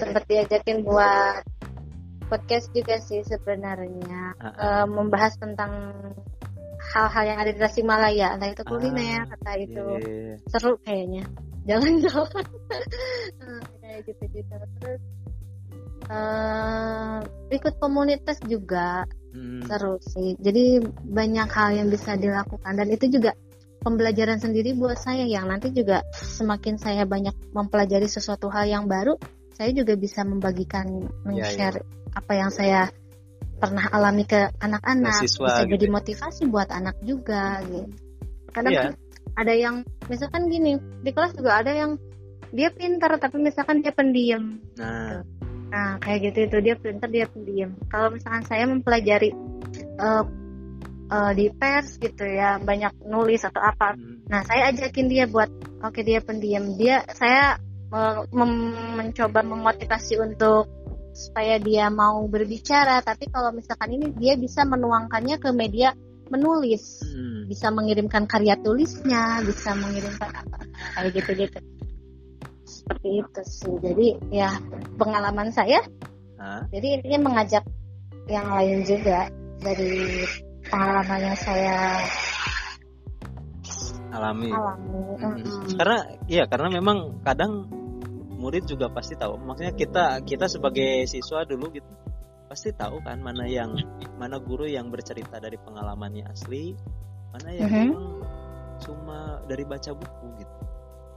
sempat 0.00 0.22
diajakin 0.28 0.84
buat 0.84 1.42
podcast 2.28 2.68
juga 2.76 3.00
sih 3.00 3.24
sebenarnya 3.24 4.36
uh, 4.36 4.46
uh. 4.46 4.54
Uh, 4.56 4.86
membahas 4.86 5.34
tentang 5.40 5.92
hal-hal 6.94 7.24
yang 7.24 7.38
ada 7.42 7.50
di 7.52 7.60
Tasikmalaya, 7.60 8.38
entah 8.38 8.48
itu 8.54 8.62
kuliner, 8.64 9.26
uh, 9.26 9.28
kata 9.34 9.50
itu 9.60 9.76
yeah. 9.76 10.00
Iya, 10.00 10.14
iya. 10.14 10.34
seru 10.48 10.72
kayaknya. 10.84 11.24
Jalan-jalan 11.68 12.44
kayak 13.84 14.00
gitu-gitu. 14.08 14.56
Terus 14.80 15.02
uh, 16.08 17.20
ikut 17.52 17.74
komunitas 17.80 18.40
juga 18.44 19.04
hmm. 19.36 19.68
seru 19.68 20.00
sih 20.00 20.34
jadi 20.40 20.82
banyak 20.88 21.48
hal 21.48 21.70
yang 21.76 21.88
bisa 21.92 22.16
dilakukan 22.16 22.72
dan 22.74 22.88
itu 22.88 23.08
juga 23.12 23.36
pembelajaran 23.84 24.42
sendiri 24.42 24.74
buat 24.74 24.98
saya 24.98 25.24
yang 25.24 25.46
nanti 25.46 25.70
juga 25.70 26.02
semakin 26.18 26.80
saya 26.80 27.06
banyak 27.06 27.34
mempelajari 27.54 28.10
sesuatu 28.10 28.50
hal 28.50 28.66
yang 28.66 28.90
baru 28.90 29.14
saya 29.58 29.74
juga 29.74 29.98
bisa 29.98 30.22
membagikan 30.22 30.86
men-share 31.26 31.82
ya, 31.82 31.84
ya. 31.84 32.14
apa 32.14 32.32
yang 32.38 32.50
saya 32.54 32.80
pernah 33.58 33.90
alami 33.90 34.22
ke 34.22 34.54
anak-anak 34.62 35.26
bisa 35.26 35.66
gitu. 35.66 35.74
jadi 35.74 35.86
ya. 35.90 35.92
motivasi 35.98 36.42
buat 36.46 36.70
anak 36.70 36.94
juga 37.02 37.58
gitu 37.66 37.90
kadang 38.54 38.72
ya. 38.72 38.90
ada 39.34 39.52
yang 39.52 39.76
misalkan 40.06 40.46
gini 40.46 40.78
di 41.02 41.10
kelas 41.10 41.34
juga 41.34 41.58
ada 41.58 41.74
yang 41.74 41.98
dia 42.54 42.72
pintar 42.72 43.18
tapi 43.18 43.42
misalkan 43.42 43.82
dia 43.82 43.92
pendiam 43.92 44.62
nah 44.78 45.26
nah 45.68 46.00
kayak 46.00 46.32
gitu 46.32 46.48
itu 46.48 46.58
dia 46.64 46.74
pintar 46.80 47.12
dia 47.12 47.28
pendiam 47.28 47.76
kalau 47.92 48.08
misalkan 48.14 48.40
saya 48.48 48.64
mempelajari 48.64 49.36
uh, 50.00 50.24
uh, 51.12 51.32
di 51.36 51.52
pers 51.52 52.00
gitu 52.00 52.24
ya 52.24 52.56
banyak 52.56 52.94
nulis 53.04 53.44
atau 53.44 53.60
apa 53.60 53.92
hmm. 53.92 54.32
nah 54.32 54.40
saya 54.48 54.72
ajakin 54.72 55.12
dia 55.12 55.28
buat 55.28 55.50
oke 55.84 55.92
okay, 55.92 56.02
dia 56.06 56.24
pendiam 56.24 56.72
dia 56.80 57.04
saya 57.12 57.60
uh, 57.92 58.24
mencoba 58.96 59.40
memotivasi 59.44 60.20
untuk 60.20 60.68
supaya 61.18 61.58
dia 61.58 61.90
mau 61.90 62.22
berbicara 62.30 63.02
tapi 63.02 63.26
kalau 63.26 63.50
misalkan 63.50 63.90
ini 63.98 64.14
dia 64.14 64.38
bisa 64.38 64.62
menuangkannya 64.62 65.36
ke 65.42 65.50
media 65.50 65.90
menulis 66.30 67.02
hmm. 67.02 67.50
bisa 67.50 67.72
mengirimkan 67.74 68.28
karya 68.28 68.54
tulisnya 68.60 69.42
bisa 69.42 69.74
mengirimkan 69.74 70.30
apa 70.30 70.58
kayak 70.94 71.10
gitu 71.18 71.30
gitu 71.34 71.58
seperti 72.68 73.08
itu 73.24 73.40
sih 73.42 73.74
jadi 73.82 74.08
ya 74.30 74.50
pengalaman 75.00 75.50
saya 75.50 75.82
Hah? 76.38 76.62
jadi 76.70 77.02
ini 77.02 77.16
mengajak 77.18 77.66
yang 78.30 78.46
lain 78.52 78.84
juga 78.84 79.26
dari 79.58 80.22
pengalaman 80.68 81.20
yang 81.32 81.38
saya 81.40 82.04
alami. 84.12 84.50
alami. 84.52 84.88
Mm 84.88 85.04
-hmm. 85.18 85.76
Karena 85.76 85.98
ya 86.28 86.44
karena 86.48 86.68
memang 86.72 87.20
kadang 87.22 87.66
murid 88.38 88.64
juga 88.70 88.88
pasti 88.88 89.18
tahu. 89.18 89.36
Maksudnya 89.42 89.74
kita 89.74 90.04
kita 90.22 90.46
sebagai 90.46 91.04
siswa 91.10 91.42
dulu 91.44 91.74
gitu 91.74 91.90
pasti 92.48 92.72
tahu 92.72 93.04
kan 93.04 93.20
mana 93.20 93.44
yang 93.44 93.76
mana 94.16 94.40
guru 94.40 94.64
yang 94.64 94.88
bercerita 94.88 95.36
dari 95.36 95.60
pengalamannya 95.60 96.24
asli, 96.32 96.72
mana 97.36 97.50
yang 97.52 97.68
mm 97.68 97.76
-hmm. 97.76 97.88
memang 97.92 98.06
cuma 98.78 99.18
dari 99.44 99.64
baca 99.68 99.90
buku 99.92 100.26
gitu. 100.40 100.56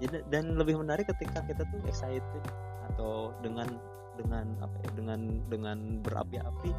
Jadi 0.01 0.17
dan 0.33 0.57
lebih 0.57 0.81
menarik 0.81 1.07
ketika 1.07 1.45
kita 1.45 1.61
tuh 1.69 1.79
excited 1.85 2.43
atau 2.91 3.31
dengan 3.45 3.69
dengan 4.17 4.45
apa 4.59 4.75
ya 4.83 4.89
dengan 4.95 5.19
dengan 5.47 5.77
berapi-api 6.03 6.71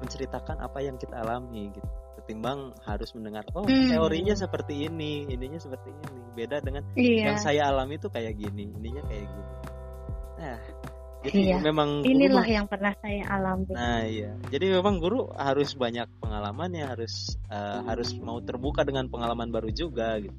menceritakan 0.00 0.56
apa 0.64 0.78
yang 0.80 0.96
kita 0.96 1.20
alami 1.20 1.70
gitu 1.74 1.88
ketimbang 2.20 2.76
harus 2.84 3.10
mendengar 3.16 3.44
oh 3.56 3.64
hmm. 3.64 3.90
teorinya 3.90 4.34
seperti 4.36 4.86
ini 4.86 5.26
ininya 5.28 5.58
seperti 5.58 5.90
ini 5.90 6.18
beda 6.36 6.62
dengan 6.62 6.82
iya. 6.94 7.32
yang 7.32 7.38
saya 7.40 7.68
alami 7.72 7.96
itu 7.98 8.08
kayak 8.12 8.36
gini 8.36 8.70
ininya 8.70 9.02
kayak 9.08 9.26
gini 9.26 9.50
nah 10.40 10.60
jadi 11.20 11.40
iya. 11.52 11.56
memang 11.60 12.00
inilah 12.00 12.46
guru, 12.48 12.56
yang 12.56 12.66
pernah 12.68 12.92
saya 13.00 13.22
alami 13.28 13.72
nah 13.72 14.00
iya 14.04 14.30
jadi 14.48 14.80
memang 14.80 15.00
guru 15.00 15.28
harus 15.36 15.76
banyak 15.76 16.08
pengalaman 16.20 16.70
ya 16.72 16.92
harus 16.92 17.36
uh, 17.52 17.84
harus 17.88 18.16
mau 18.20 18.40
terbuka 18.40 18.84
dengan 18.84 19.08
pengalaman 19.08 19.52
baru 19.52 19.68
juga 19.72 20.16
gitu 20.20 20.36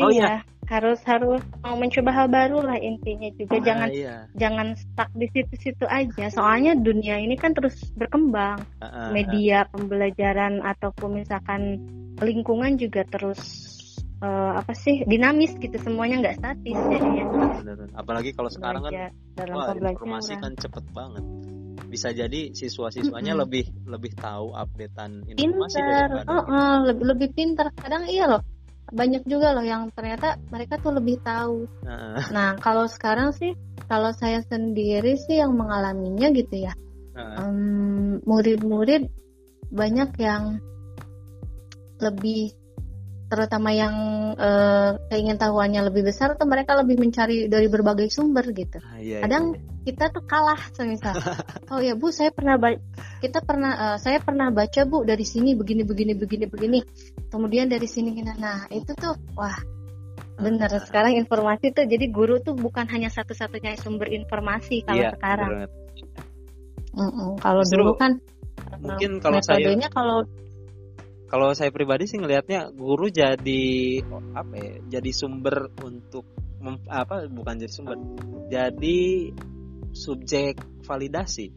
oh 0.00 0.10
iya, 0.10 0.22
iya. 0.22 0.38
harus 0.64 0.98
harus 1.04 1.42
mau 1.60 1.76
mencoba 1.76 2.10
hal 2.10 2.26
baru 2.32 2.64
lah 2.64 2.78
intinya 2.80 3.30
juga. 3.36 3.60
Ah, 3.60 3.62
jangan 3.62 3.88
iya. 3.92 4.16
jangan 4.34 4.66
stuck 4.74 5.10
di 5.14 5.26
situ-situ 5.30 5.84
aja. 5.86 6.26
Soalnya 6.32 6.74
dunia 6.74 7.20
ini 7.20 7.36
kan 7.38 7.54
terus 7.54 7.76
berkembang. 7.94 8.64
Uh, 8.80 8.86
uh, 8.86 9.08
media 9.14 9.68
pembelajaran 9.70 10.64
ataupun 10.64 11.22
misalkan 11.22 11.78
lingkungan 12.18 12.80
juga 12.80 13.04
terus 13.06 13.40
uh, 14.24 14.58
apa 14.58 14.72
sih 14.74 15.06
dinamis 15.06 15.54
gitu. 15.60 15.76
Semuanya 15.78 16.24
nggak 16.24 16.36
statis 16.42 16.78
jadinya. 16.90 17.24
Apalagi 17.94 18.34
kalau 18.34 18.50
sekarang 18.50 18.82
kan 18.88 19.12
dalam 19.38 19.54
wah, 19.54 19.70
informasi 19.94 20.34
kan 20.40 20.56
cepet 20.58 20.84
banget. 20.90 21.24
Bisa 21.84 22.10
jadi 22.10 22.50
siswa-siswanya 22.50 23.34
mm 23.34 23.38
-hmm. 23.38 23.44
lebih 23.46 23.64
lebih 23.86 24.12
tahu 24.18 24.50
updatean 24.50 25.22
informasi 25.30 25.78
pinter. 25.78 26.26
Oh, 26.26 26.42
oh, 26.42 26.74
lebih 26.90 27.04
lebih 27.14 27.28
pintar 27.36 27.70
kadang 27.78 28.10
iya 28.10 28.26
loh 28.26 28.42
banyak 28.92 29.24
juga 29.24 29.56
loh 29.56 29.64
yang 29.64 29.88
ternyata 29.94 30.36
mereka 30.52 30.76
tuh 30.76 30.92
lebih 30.96 31.20
tahu. 31.24 31.64
Uh. 31.86 32.20
Nah 32.34 32.58
kalau 32.60 32.84
sekarang 32.84 33.32
sih 33.32 33.56
kalau 33.88 34.12
saya 34.12 34.44
sendiri 34.44 35.16
sih 35.16 35.40
yang 35.40 35.56
mengalaminya 35.56 36.28
gitu 36.32 36.68
ya, 36.68 36.74
uh. 37.16 37.48
um, 37.48 38.20
murid-murid 38.24 39.08
banyak 39.72 40.10
yang 40.20 40.60
lebih 42.02 42.52
terutama 43.32 43.72
yang 43.74 43.96
uh, 44.36 45.00
keingin 45.10 45.40
tahuannya 45.40 45.90
lebih 45.90 46.06
besar 46.06 46.36
atau 46.36 46.46
mereka 46.46 46.76
lebih 46.78 47.00
mencari 47.00 47.48
dari 47.50 47.66
berbagai 47.66 48.12
sumber 48.12 48.46
gitu. 48.52 48.78
Ah, 48.84 49.00
iya, 49.00 49.24
Kadang 49.24 49.58
iya. 49.58 49.73
Kita 49.84 50.08
tuh 50.10 50.24
kalah 50.24 50.58
semisal. 50.72 51.12
oh 51.72 51.80
ya 51.84 51.92
Bu, 51.94 52.08
saya 52.08 52.32
pernah 52.32 52.56
kita 53.20 53.44
pernah 53.44 53.72
uh, 53.76 53.98
saya 54.00 54.18
pernah 54.24 54.48
baca 54.48 54.82
Bu 54.88 55.04
dari 55.04 55.22
sini 55.28 55.52
begini 55.52 55.84
begini 55.84 56.16
begini 56.16 56.44
begini. 56.48 56.78
Kemudian 57.28 57.68
dari 57.68 57.84
sini 57.84 58.16
nah 58.24 58.64
itu 58.72 58.96
tuh 58.96 59.14
wah 59.36 59.54
benar 60.34 60.66
ah. 60.72 60.82
sekarang 60.82 61.14
informasi 61.14 61.70
tuh 61.70 61.86
jadi 61.86 62.10
guru 62.10 62.42
tuh 62.42 62.58
bukan 62.58 62.90
hanya 62.90 63.06
satu-satunya 63.06 63.78
sumber 63.78 64.10
informasi 64.10 64.82
kalau 64.82 65.04
iya, 65.04 65.14
sekarang. 65.14 65.70
Mm 66.94 67.10
-mm, 67.10 67.30
kalau 67.38 67.62
dulu 67.62 67.92
kan 67.98 68.18
mungkin 68.82 69.22
kalau 69.22 69.40
saya 69.42 69.74
kalau 69.90 70.18
kalau 71.30 71.50
saya 71.50 71.70
pribadi 71.74 72.06
sih 72.06 72.22
ngelihatnya 72.22 72.70
guru 72.74 73.10
jadi 73.10 73.66
apa 74.38 74.54
ya 74.54 74.72
jadi 74.98 75.10
sumber 75.10 75.70
untuk 75.82 76.22
mem, 76.62 76.78
apa 76.86 77.26
bukan 77.26 77.54
jadi 77.58 77.72
sumber 77.72 77.98
jadi 78.46 79.30
subjek 79.94 80.58
validasi 80.84 81.54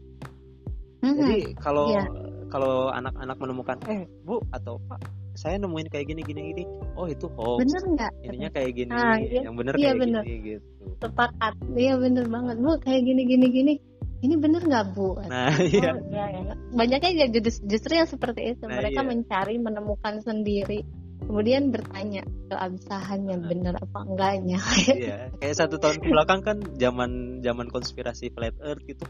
mm-hmm. 1.02 1.18
jadi 1.18 1.38
kalau 1.58 1.86
yeah. 1.90 2.06
kalau 2.48 2.88
anak-anak 2.94 3.36
menemukan 3.36 3.76
eh 3.90 4.06
bu 4.24 4.40
atau 4.54 4.78
pak 4.86 5.02
saya 5.38 5.54
nemuin 5.62 5.86
kayak 5.86 6.06
gini 6.10 6.22
gini 6.26 6.40
gini 6.50 6.64
oh 6.98 7.06
itu 7.06 7.26
hoax 7.30 7.62
bener 7.62 7.82
nggak 7.94 8.12
ininya 8.26 8.50
kayak 8.50 8.70
gini 8.74 8.90
ah, 8.90 9.14
iya. 9.18 9.40
yang 9.46 9.54
bener 9.54 9.74
iya, 9.78 9.94
kayak 9.94 9.98
bener. 10.02 10.22
gini 10.26 10.38
gitu 10.42 10.66
sepakat 10.98 11.54
iya 11.78 11.94
bener 11.94 12.26
banget 12.26 12.56
bu 12.58 12.70
kayak 12.82 13.02
gini 13.06 13.22
gini 13.22 13.46
gini 13.50 13.74
ini 14.18 14.34
bener 14.34 14.66
nggak 14.66 14.98
bu? 14.98 15.14
Nah 15.30 15.46
oh, 15.54 15.62
iya. 15.62 15.94
Ya, 16.10 16.26
ya. 16.26 16.54
Banyaknya 16.74 17.10
ya 17.14 17.26
justru, 17.30 17.70
justru 17.70 17.92
yang 17.94 18.10
seperti 18.10 18.40
itu. 18.54 18.66
Nah, 18.66 18.82
Mereka 18.82 19.06
iya. 19.06 19.08
mencari 19.14 19.56
menemukan 19.62 20.14
sendiri, 20.26 20.82
kemudian 21.28 21.68
bertanya 21.68 22.24
keabsahannya 22.48 23.36
nah. 23.36 23.48
bener 23.52 23.74
apa 23.76 23.98
enggaknya. 24.08 24.58
iya. 24.96 25.18
Kayak 25.36 25.56
satu 25.60 25.76
tahun 25.76 26.00
belakang 26.00 26.40
kan 26.40 26.58
zaman 26.80 27.44
zaman 27.44 27.68
konspirasi 27.68 28.32
flat 28.32 28.56
earth 28.64 28.82
itu 28.88 29.04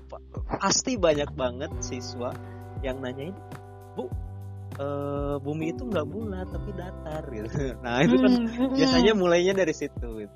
pasti 0.58 0.98
banyak 0.98 1.30
banget 1.38 1.70
siswa 1.78 2.34
yang 2.82 2.98
nanyain, 2.98 3.34
bu 3.94 4.10
Uh, 4.78 5.42
bumi 5.42 5.74
itu 5.74 5.82
nggak 5.90 6.06
bulat 6.06 6.46
tapi 6.54 6.70
datar 6.76 7.24
gitu. 7.34 7.50
Nah 7.82 7.98
itu 8.04 8.14
kan 8.14 8.32
hmm, 8.46 8.78
biasanya 8.78 9.12
mulainya 9.16 9.56
dari 9.56 9.74
situ. 9.74 10.22
Gitu. 10.22 10.34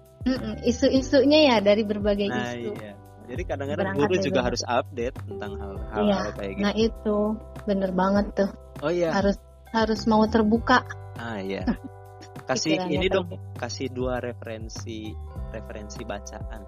Isu-isunya 0.67 1.53
ya 1.53 1.57
dari 1.63 1.87
berbagai 1.87 2.27
nah, 2.27 2.51
isu. 2.51 2.75
Iya 2.75 2.93
jadi 3.33 3.43
kadang-kadang 3.47 3.97
guru 3.97 4.15
juga 4.19 4.41
harus 4.45 4.63
update 4.67 5.17
tentang 5.25 5.53
hal-hal 5.57 6.05
iya. 6.05 6.21
kayak 6.35 6.53
gitu. 6.53 6.65
Nah 6.65 6.75
itu 6.77 7.19
bener 7.65 7.91
banget 7.95 8.27
tuh. 8.35 8.51
Oh 8.83 8.91
iya. 8.93 9.09
Harus 9.15 9.37
harus 9.73 10.01
mau 10.05 10.25
terbuka. 10.29 10.85
Ah 11.19 11.39
iya. 11.41 11.65
Kasih 12.49 12.79
ini 12.91 13.07
dong, 13.11 13.31
kasih 13.59 13.91
dua 13.91 14.19
referensi 14.23 15.11
referensi 15.51 16.03
bacaan. 16.07 16.63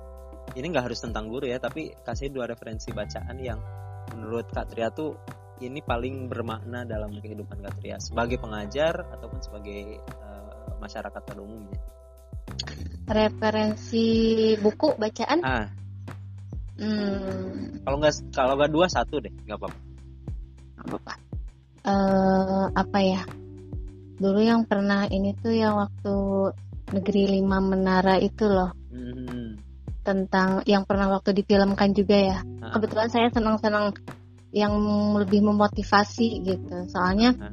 Ini 0.55 0.67
nggak 0.71 0.87
harus 0.91 1.03
tentang 1.03 1.31
guru 1.31 1.47
ya, 1.51 1.59
tapi 1.59 1.95
kasih 2.03 2.31
dua 2.31 2.47
referensi 2.47 2.91
bacaan 2.95 3.39
yang 3.39 3.59
menurut 4.15 4.51
Kak 4.51 4.71
Tria 4.71 4.91
tuh 4.91 5.19
ini 5.63 5.83
paling 5.83 6.27
bermakna 6.31 6.87
dalam 6.87 7.15
kehidupan 7.19 7.63
Kak 7.63 7.75
Tria 7.83 7.99
sebagai 8.03 8.39
pengajar 8.39 9.07
ataupun 9.15 9.41
sebagai 9.43 9.99
uh, 10.23 10.79
masyarakat 10.79 11.23
pada 11.23 11.41
umumnya. 11.43 11.79
Referensi 13.07 14.55
buku 14.59 14.95
bacaan? 14.95 15.39
Ah, 15.43 15.67
Hmm. 16.75 17.79
Kalau 17.87 17.97
nggak 18.03 18.15
kalau 18.35 18.59
nggak 18.59 18.73
dua 18.75 18.87
satu 18.91 19.23
deh, 19.23 19.31
nggak 19.47 19.59
apa-apa. 19.63 19.79
Apa-apa. 20.83 21.15
Uh, 21.85 22.67
apa 22.75 22.99
ya? 22.99 23.23
Dulu 24.15 24.41
yang 24.41 24.67
pernah 24.69 25.07
ini 25.11 25.35
tuh 25.35 25.55
yang 25.55 25.79
waktu 25.79 26.15
negeri 26.95 27.41
lima 27.41 27.59
menara 27.59 28.19
itu 28.21 28.47
loh. 28.47 28.71
Hmm. 28.95 29.59
Tentang 30.05 30.63
yang 30.69 30.85
pernah 30.85 31.09
waktu 31.11 31.33
difilmkan 31.35 31.91
juga 31.97 32.17
ya. 32.17 32.39
Ah. 32.63 32.77
Kebetulan 32.77 33.09
saya 33.11 33.29
senang-senang 33.33 33.97
yang 34.55 34.75
lebih 35.19 35.43
memotivasi 35.43 36.45
gitu. 36.45 36.77
Soalnya 36.93 37.35
ah. 37.41 37.51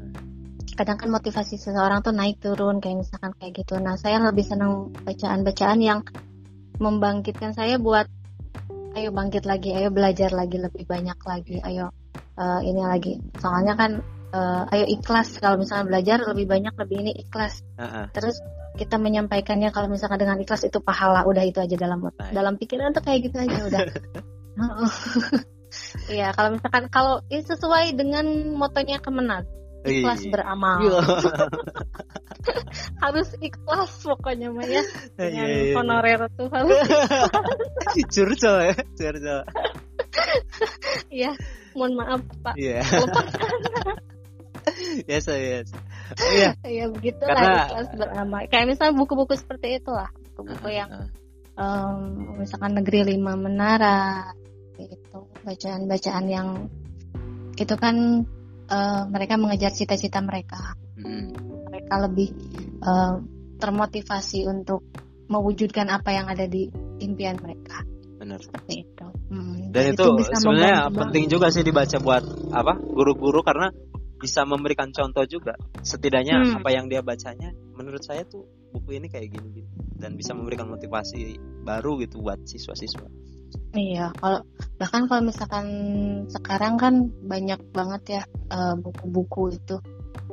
kadang 0.77 0.97
kan 1.01 1.09
motivasi 1.09 1.57
seseorang 1.57 2.05
tuh 2.05 2.13
naik 2.13 2.37
turun 2.43 2.77
kayak 2.83 3.07
misalkan 3.07 3.31
kayak 3.39 3.63
gitu. 3.65 3.79
Nah 3.81 3.97
saya 3.97 4.21
lebih 4.21 4.45
senang 4.45 4.93
bacaan-bacaan 5.01 5.79
yang 5.81 5.99
membangkitkan 6.81 7.53
saya 7.53 7.77
buat 7.77 8.09
ayo 8.91 9.15
bangkit 9.15 9.47
lagi, 9.47 9.71
ayo 9.71 9.87
belajar 9.87 10.35
lagi 10.35 10.59
lebih 10.59 10.83
banyak 10.83 11.15
lagi, 11.23 11.63
ayo 11.63 11.95
uh, 12.35 12.59
ini 12.63 12.83
lagi 12.83 13.13
soalnya 13.39 13.77
kan 13.77 14.03
uh, 14.31 14.73
ayo 14.73 14.85
ikhlas. 14.87 15.37
Kalau 15.37 15.59
misalnya 15.59 15.85
belajar 15.87 16.17
lebih 16.23 16.47
banyak 16.47 16.73
lebih 16.75 16.97
ini 17.03 17.11
ikhlas. 17.27 17.61
Uh-uh. 17.77 18.07
terus 18.15 18.39
kita 18.79 18.95
menyampaikannya 18.95 19.67
kalau 19.75 19.91
misalkan 19.91 20.19
dengan 20.19 20.39
ikhlas 20.39 20.63
itu 20.65 20.79
pahala. 20.79 21.27
Udah 21.27 21.43
itu 21.43 21.59
aja 21.59 21.75
dalam 21.75 22.03
nah, 22.03 22.31
dalam 22.31 22.55
pikiran 22.57 22.95
tuh 22.95 23.03
kayak 23.03 23.29
gitu 23.29 23.37
aja 23.39 23.57
udah. 23.67 23.81
Iya, 26.11 26.35
kalau 26.35 26.59
misalkan 26.59 26.91
kalau 26.91 27.23
ini 27.31 27.47
sesuai 27.47 27.95
dengan 27.95 28.27
motonya 28.59 28.99
kemenat 28.99 29.47
ikhlas 29.87 30.27
iya. 30.27 30.31
beramal. 30.35 30.83
Iya. 30.83 30.99
harus 33.07 33.31
ikhlas 33.39 34.03
pokoknya 34.03 34.51
mah 34.51 34.67
ya. 34.67 34.83
Dengan 35.15 35.47
iya, 35.47 35.71
iya, 35.71 35.73
honorer 35.79 36.27
tuh 36.35 36.51
harus 36.51 36.75
curcol 38.11 38.67
ya. 38.67 38.75
Curcol 38.99 39.47
iya 41.11 41.31
mohon 41.75 41.95
maaf 41.95 42.21
pak. 42.43 42.55
Iya 42.59 42.83
yes 45.09 45.25
yes 45.27 45.67
iya 46.35 46.53
iya 46.65 46.85
begitu 46.91 47.21
Karena... 47.23 47.41
lah 47.41 47.65
ikhlas 47.69 47.89
beramal 47.95 48.41
kayak 48.49 48.65
misalnya 48.69 48.93
buku-buku 48.97 49.33
seperti 49.37 49.81
itu 49.81 49.91
lah 49.91 50.09
buku-buku 50.31 50.69
yang 50.71 51.09
um, 51.55 51.99
misalkan 52.39 52.77
negeri 52.77 53.15
lima 53.15 53.37
menara 53.37 54.31
itu 54.81 55.29
bacaan-bacaan 55.45 56.25
yang 56.25 56.49
itu 57.59 57.75
kan 57.77 58.25
uh, 58.71 59.03
mereka 59.11 59.37
mengejar 59.37 59.69
cita-cita 59.75 60.23
mereka. 60.23 60.73
Hmm. 60.97 61.29
Mereka 61.69 61.93
lebih 62.09 62.29
uh, 62.81 63.21
termotivasi 63.61 64.49
untuk 64.49 64.81
mewujudkan 65.29 65.87
apa 65.93 66.11
yang 66.11 66.27
ada 66.27 66.49
di 66.49 66.67
impian 66.99 67.37
mereka. 67.39 67.85
Benar. 68.17 68.41
Seperti 68.41 68.85
itu. 68.85 69.07
Hmm, 69.31 69.73
Dan 69.73 69.93
itu, 69.95 70.05
itu 70.17 70.33
sebenarnya 70.37 70.89
penting 70.93 71.25
juga 71.29 71.49
sih 71.49 71.65
dibaca 71.65 71.97
buat 72.01 72.23
apa 72.53 72.73
guru-guru 72.77 73.41
karena 73.41 73.71
bisa 74.21 74.45
memberikan 74.45 74.93
contoh 74.93 75.25
juga. 75.25 75.57
Setidaknya 75.81 76.37
hmm. 76.39 76.57
apa 76.61 76.69
yang 76.69 76.85
dia 76.87 77.01
bacanya, 77.01 77.51
menurut 77.73 78.05
saya 78.05 78.23
tuh 78.23 78.45
buku 78.71 79.01
ini 79.01 79.11
kayak 79.11 79.33
gini-gini 79.33 79.67
dan 79.97 80.15
bisa 80.15 80.31
memberikan 80.31 80.69
motivasi 80.69 81.35
baru 81.65 81.99
gitu 81.99 82.23
buat 82.23 82.39
siswa-siswa. 82.45 83.09
Iya, 83.75 84.15
kalau 84.15 84.47
bahkan 84.79 85.11
kalau 85.11 85.27
misalkan 85.27 85.67
sekarang 86.31 86.79
kan 86.79 87.11
banyak 87.23 87.59
banget 87.75 88.01
ya 88.19 88.23
uh, 88.51 88.75
buku-buku 88.79 89.59
itu 89.59 89.75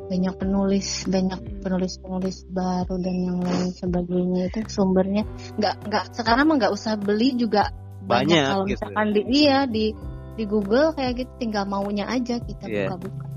banyak 0.09 0.35
penulis 0.41 1.05
banyak 1.05 1.37
hmm. 1.39 1.61
penulis-penulis 1.63 2.49
baru 2.49 2.97
dan 2.97 3.17
yang 3.19 3.39
lain 3.45 3.71
sebagainya 3.77 4.49
itu 4.49 4.59
sumbernya 4.73 5.23
nggak 5.61 5.75
nggak 5.85 6.05
sekarang 6.17 6.49
mah 6.49 6.57
nggak 6.57 6.73
usah 6.73 6.97
beli 6.97 7.37
juga 7.37 7.69
banyak, 8.09 8.33
banyak 8.33 8.43
kalau 8.49 8.65
gitu. 8.65 8.73
misalkan 8.73 9.07
di 9.13 9.23
iya 9.29 9.59
di 9.69 9.93
di 10.39 10.45
Google 10.47 10.97
kayak 10.97 11.13
gitu 11.19 11.33
tinggal 11.37 11.69
maunya 11.69 12.09
aja 12.09 12.41
kita 12.41 12.65
yeah. 12.71 12.89
buka-buka 12.89 13.27
gitu. 13.27 13.28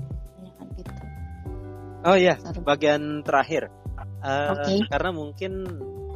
Oh 2.02 2.16
iya, 2.18 2.34
bagian 2.66 3.22
terakhir. 3.22 3.70
Uh, 4.22 4.54
okay. 4.58 4.78
Karena 4.90 5.10
mungkin 5.14 5.52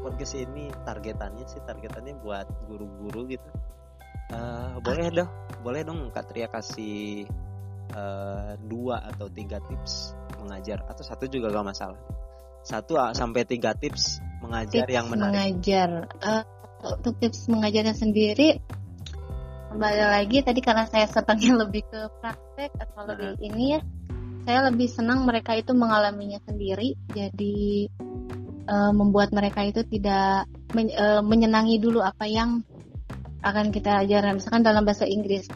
podcast 0.03 0.38
ini 0.38 0.70
targetannya 0.87 1.46
sih 1.46 1.62
targetannya 1.66 2.14
buat 2.22 2.46
guru-guru 2.70 3.27
gitu 3.27 3.51
Uh, 4.27 4.83
boleh 4.83 5.07
dong, 5.14 5.31
boleh 5.62 5.87
dong 5.87 6.11
Kak 6.11 6.27
Tria 6.35 6.51
kasih 6.51 7.31
uh, 7.94 8.59
dua 8.59 8.99
atau 9.07 9.31
tiga 9.31 9.62
tips 9.62 10.18
mengajar 10.42 10.83
atau 10.83 11.07
satu 11.07 11.31
juga 11.31 11.55
gak 11.55 11.62
masalah. 11.66 12.01
Satu 12.66 12.99
sampai 13.14 13.46
tiga 13.46 13.79
tips 13.79 14.18
mengajar 14.42 14.90
tips 14.90 14.96
yang 14.99 15.07
menarik. 15.07 15.31
Mengajar, 15.31 15.90
uh, 16.27 16.42
untuk 16.99 17.22
tips 17.22 17.46
mengajarnya 17.46 17.94
sendiri 17.94 18.59
kembali 19.70 20.05
lagi 20.11 20.42
tadi 20.42 20.59
karena 20.59 20.90
saya 20.90 21.07
setengah 21.14 21.62
lebih 21.62 21.87
ke 21.87 22.11
praktek 22.18 22.75
atau 22.83 23.07
nah. 23.07 23.14
lebih 23.14 23.31
ini 23.46 23.79
ya, 23.79 23.81
saya 24.47 24.71
lebih 24.71 24.87
senang 24.87 25.27
mereka 25.27 25.59
itu 25.59 25.75
mengalaminya 25.75 26.39
sendiri. 26.47 26.95
Jadi 27.11 27.91
uh, 28.71 28.93
membuat 28.95 29.35
mereka 29.35 29.67
itu 29.67 29.83
tidak 29.87 30.47
men, 30.71 30.91
uh, 30.95 31.23
menyenangi 31.23 31.83
dulu 31.83 31.99
apa 32.03 32.31
yang 32.31 32.63
akan 33.47 33.71
kita 33.71 34.03
ajarkan 34.03 34.43
misalkan 34.43 34.67
dalam 34.67 34.83
bahasa 34.83 35.07
Inggris 35.07 35.47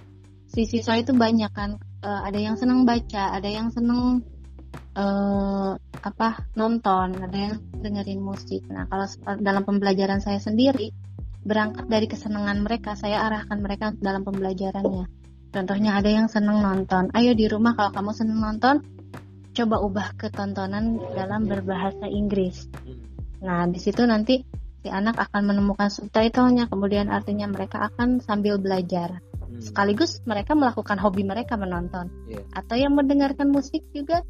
si 0.51 0.67
siswa 0.67 0.99
itu 0.99 1.11
banyak 1.11 1.51
kan 1.51 1.79
uh, 2.07 2.21
ada 2.27 2.39
yang 2.39 2.55
senang 2.55 2.87
baca 2.87 3.35
ada 3.35 3.51
yang 3.51 3.71
senang 3.75 4.23
uh, 4.95 5.75
apa 6.03 6.47
nonton 6.55 7.19
ada 7.19 7.35
yang 7.35 7.55
dengerin 7.83 8.23
musik 8.23 8.63
nah 8.71 8.87
kalau 8.87 9.07
dalam 9.43 9.63
pembelajaran 9.67 10.23
saya 10.23 10.39
sendiri 10.39 10.95
berangkat 11.43 11.91
dari 11.91 12.07
kesenangan 12.07 12.63
mereka 12.63 12.95
saya 12.95 13.27
arahkan 13.27 13.59
mereka 13.59 13.91
dalam 13.99 14.23
pembelajarannya 14.23 15.20
contohnya 15.51 15.99
ada 15.99 16.11
yang 16.11 16.27
senang 16.31 16.63
nonton. 16.63 17.11
Ayo 17.15 17.35
di 17.35 17.47
rumah 17.51 17.75
kalau 17.75 17.91
kamu 17.91 18.11
senang 18.15 18.41
nonton 18.41 18.83
coba 19.51 19.77
ubah 19.83 20.09
ke 20.15 20.31
tontonan 20.31 20.99
dalam 21.13 21.51
berbahasa 21.51 22.07
Inggris. 22.07 22.71
Nah 23.43 23.67
di 23.67 23.79
situ 23.83 24.07
nanti 24.07 24.47
si 24.81 24.89
anak 24.89 25.21
akan 25.21 25.53
menemukan 25.53 25.93
subtitlenya 25.93 26.71
kemudian 26.71 27.13
artinya 27.13 27.51
mereka 27.51 27.91
akan 27.93 28.23
sambil 28.23 28.57
belajar. 28.57 29.21
Hmm. 29.51 29.59
sekaligus 29.59 30.23
mereka 30.31 30.55
melakukan 30.55 30.97
hobi 31.03 31.27
mereka 31.27 31.59
menonton. 31.59 32.07
Yeah. 32.31 32.47
atau 32.55 32.79
yang 32.79 32.95
mendengarkan 32.95 33.51
musik 33.51 33.83
juga 33.91 34.23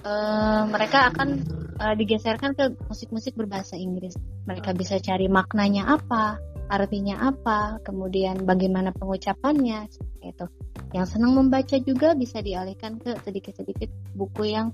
uh, 0.00 0.64
mereka 0.64 1.12
akan 1.12 1.28
uh, 1.76 1.94
digeserkan 1.94 2.56
ke 2.56 2.72
musik-musik 2.88 3.36
berbahasa 3.36 3.76
Inggris. 3.76 4.16
Mereka 4.48 4.72
bisa 4.72 4.96
cari 4.96 5.28
maknanya 5.28 5.92
apa 5.92 6.40
artinya 6.72 7.28
apa 7.28 7.84
kemudian 7.84 8.48
bagaimana 8.48 8.96
pengucapannya 8.96 9.92
itu 10.22 10.46
yang 10.94 11.04
senang 11.04 11.34
membaca 11.34 11.76
juga 11.82 12.14
bisa 12.14 12.38
dialihkan 12.40 13.02
ke 13.02 13.18
sedikit-sedikit 13.26 13.90
buku 14.14 14.54
yang 14.54 14.70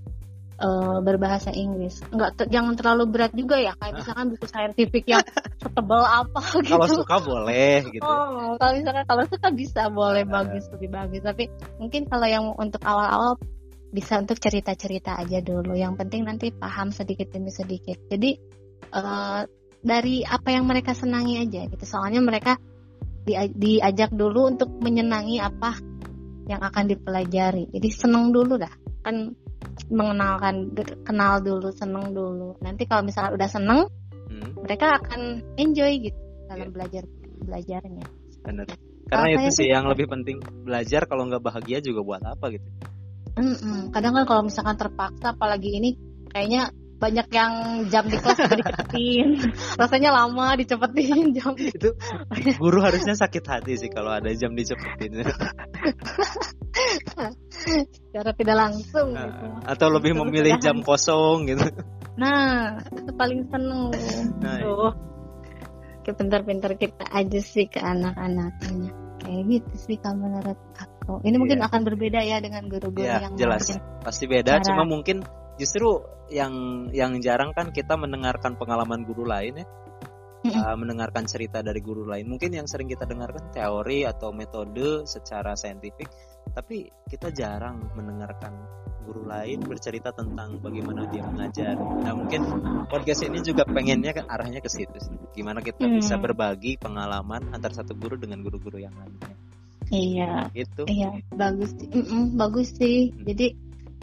uh, 0.59 0.99
berbahasa 1.01 1.55
Inggris. 1.55 2.03
Enggak 2.11 2.37
ter 2.39 2.47
jangan 2.51 2.75
terlalu 2.75 3.05
berat 3.09 3.33
juga 3.33 3.57
ya 3.59 3.73
kayak 3.79 4.03
misalkan 4.03 4.27
buku 4.35 4.47
saintifik 4.51 5.05
yang 5.07 5.25
setebal 5.63 6.03
apa 6.03 6.41
gitu. 6.63 6.75
Kalau 6.75 6.89
suka 6.91 7.17
boleh 7.23 7.77
gitu. 7.89 8.05
Oh, 8.05 8.59
kalau 8.59 8.73
misalkan 8.77 9.05
kalau 9.07 9.25
suka 9.27 9.49
bisa 9.55 9.83
boleh 9.89 10.25
bagus 10.27 10.67
lebih 10.75 10.91
bagus 10.93 11.23
tapi 11.23 11.49
mungkin 11.79 12.07
kalau 12.11 12.27
yang 12.27 12.45
untuk 12.59 12.83
awal-awal 12.85 13.39
bisa 13.89 14.21
untuk 14.21 14.37
cerita-cerita 14.37 15.17
aja 15.17 15.41
dulu. 15.41 15.73
Yang 15.73 15.95
penting 16.05 16.23
nanti 16.29 16.53
paham 16.53 16.93
sedikit 16.93 17.33
demi 17.33 17.49
sedikit. 17.49 17.97
Jadi 18.11 18.37
uh, 18.93 19.43
dari 19.79 20.27
apa 20.27 20.49
yang 20.53 20.67
mereka 20.67 20.93
senangi 20.93 21.41
aja 21.41 21.65
gitu. 21.71 21.85
Soalnya 21.87 22.21
mereka 22.21 22.59
di, 23.29 23.37
diajak 23.53 24.17
dulu 24.17 24.49
untuk 24.49 24.73
menyenangi 24.81 25.37
apa 25.45 25.77
yang 26.49 26.65
akan 26.65 26.89
dipelajari. 26.89 27.69
Jadi 27.69 27.89
seneng 27.93 28.33
dulu 28.33 28.57
dah. 28.57 28.73
Kan 29.05 29.37
mengenalkan 29.89 30.75
kenal 31.07 31.41
dulu 31.41 31.73
seneng 31.73 32.13
dulu 32.13 32.59
nanti 32.61 32.85
kalau 32.85 33.07
misalnya 33.07 33.35
udah 33.35 33.49
seneng 33.49 33.81
hmm. 34.29 34.51
mereka 34.65 35.01
akan 35.01 35.43
enjoy 35.57 35.93
gitu 36.03 36.19
dalam 36.49 36.69
yeah. 36.69 36.73
belajar 36.73 37.03
belajarnya 37.39 38.07
benar 38.45 38.67
karena 39.09 39.29
itu 39.41 39.49
sih 39.65 39.69
yang 39.73 39.89
lebih 39.89 40.07
penting 40.11 40.43
belajar 40.67 41.09
kalau 41.09 41.25
nggak 41.31 41.41
bahagia 41.41 41.81
juga 41.81 42.01
buat 42.05 42.23
apa 42.29 42.53
gitu 42.53 42.69
mm 43.41 43.55
-mm. 43.57 43.81
kadang 43.89 44.13
kan 44.13 44.25
kalau 44.29 44.43
misalkan 44.45 44.77
terpaksa 44.77 45.33
apalagi 45.33 45.81
ini 45.81 45.97
kayaknya 46.29 46.69
banyak 46.99 47.31
yang 47.31 47.53
jam 47.87 48.05
di 48.11 48.19
kelas 48.19 48.39
dicepetin. 48.43 49.29
Rasanya 49.81 50.11
lama 50.11 50.59
dicepetin 50.59 51.31
jam. 51.31 51.55
Itu 51.55 51.95
guru 52.59 52.83
harusnya 52.83 53.15
sakit 53.15 53.45
hati 53.47 53.79
sih 53.79 53.91
kalau 53.91 54.11
ada 54.11 54.35
jam 54.35 54.53
dicepetin. 54.59 55.23
Secara 57.59 58.31
tidak 58.35 58.57
langsung 58.59 59.15
nah, 59.15 59.27
gitu. 59.27 59.47
atau 59.67 59.89
lebih 59.91 60.13
Terus 60.15 60.23
memilih 60.27 60.53
jam 60.59 60.83
kosong 60.83 61.47
gitu. 61.51 61.67
Nah 62.19 62.79
itu 62.91 63.11
paling 63.15 63.47
seneng. 63.47 63.95
Nah, 64.43 64.59
tuh. 64.59 64.91
Iya. 66.09 66.15
pintar-pintar 66.17 66.73
kita 66.81 67.05
aja 67.13 67.41
sih 67.45 67.69
ke 67.69 67.79
anak-anaknya. 67.79 68.91
Kayak 69.21 69.43
gitu 69.45 69.75
sih 69.77 69.97
kalau 70.01 70.25
menurut 70.25 70.57
aku. 70.79 71.21
Ini 71.21 71.37
yeah. 71.37 71.41
mungkin 71.41 71.59
akan 71.61 71.81
berbeda 71.85 72.21
ya 72.25 72.41
dengan 72.41 72.65
guru-guru 72.65 73.05
yeah, 73.05 73.29
yang 73.29 73.37
jelas. 73.37 73.77
pasti 74.01 74.25
beda 74.25 74.57
cara... 74.63 74.65
cuma 74.65 74.89
mungkin 74.89 75.21
justru 75.59 76.01
yang 76.31 76.87
yang 76.95 77.19
jarang 77.19 77.53
kan 77.53 77.75
kita 77.75 77.99
mendengarkan 77.99 78.57
pengalaman 78.57 79.05
guru 79.05 79.27
lain 79.27 79.65
ya. 79.65 79.67
Uh, 80.49 80.79
mendengarkan 80.79 81.27
cerita 81.27 81.61
dari 81.61 81.83
guru 81.83 82.07
lain. 82.07 82.31
Mungkin 82.31 82.55
yang 82.55 82.65
sering 82.71 82.87
kita 82.87 83.05
dengarkan 83.05 83.51
teori 83.51 84.07
atau 84.07 84.31
metode 84.31 85.05
secara 85.05 85.59
saintifik 85.59 86.09
tapi 86.55 86.89
kita 87.11 87.29
jarang 87.35 87.91
mendengarkan 87.93 88.55
guru 89.09 89.25
lain 89.25 89.65
bercerita 89.65 90.13
tentang 90.13 90.61
bagaimana 90.61 91.09
dia 91.09 91.25
mengajar. 91.25 91.75
Nah 91.77 92.13
mungkin 92.13 92.45
podcast 92.93 93.25
ini 93.25 93.41
juga 93.41 93.65
pengennya 93.65 94.13
kan 94.13 94.29
arahnya 94.29 94.61
ke 94.61 94.69
situ 94.69 95.01
gimana 95.33 95.65
kita 95.65 95.89
hmm. 95.89 95.97
bisa 95.97 96.21
berbagi 96.21 96.77
pengalaman 96.77 97.49
antar 97.57 97.73
satu 97.73 97.97
guru 97.97 98.21
dengan 98.21 98.45
guru-guru 98.45 98.77
yang 98.77 98.93
lainnya. 98.95 99.33
Iya. 99.89 100.33
Itu 100.53 100.85
iya 100.85 101.17
bagus 101.33 101.73
mm 101.73 102.05
-mm, 102.05 102.23
bagus 102.37 102.69
sih. 102.77 103.09
Hmm. 103.09 103.25
jadi 103.25 103.47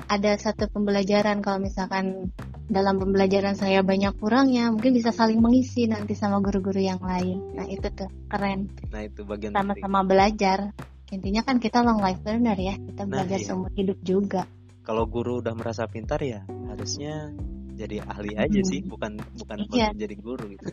ada 0.06 0.38
satu 0.38 0.70
pembelajaran 0.70 1.42
kalau 1.42 1.60
misalkan 1.64 2.30
dalam 2.66 2.98
pembelajaran 2.98 3.54
saya 3.54 3.86
banyak 3.86 4.14
kurangnya 4.18 4.74
mungkin 4.74 4.98
bisa 4.98 5.14
saling 5.14 5.38
mengisi 5.38 5.86
nanti 5.86 6.18
sama 6.18 6.42
guru-guru 6.42 6.82
yang 6.82 7.02
lain 7.02 7.54
nah 7.54 7.66
itu 7.70 7.86
tuh 7.94 8.10
keren 8.30 8.70
nah 8.90 9.06
itu 9.06 9.22
bagian 9.26 9.54
sama-sama 9.54 10.02
belajar 10.02 10.74
intinya 11.14 11.46
kan 11.46 11.62
kita 11.62 11.86
long 11.86 12.02
life 12.02 12.22
learner 12.26 12.58
ya 12.58 12.76
kita 12.78 13.06
nah, 13.06 13.10
belajar 13.10 13.40
iya. 13.42 13.46
seumur 13.46 13.72
hidup 13.78 14.00
juga 14.02 14.44
kalau 14.82 15.06
guru 15.06 15.42
udah 15.42 15.54
merasa 15.54 15.86
pintar 15.86 16.22
ya 16.22 16.42
harusnya 16.70 17.34
jadi 17.76 18.02
ahli 18.08 18.34
aja 18.40 18.62
hmm. 18.64 18.70
sih 18.72 18.80
bukan 18.88 19.20
bukan 19.36 19.58
iya. 19.76 19.92
jadi 19.92 20.16
guru 20.16 20.56
gitu. 20.56 20.66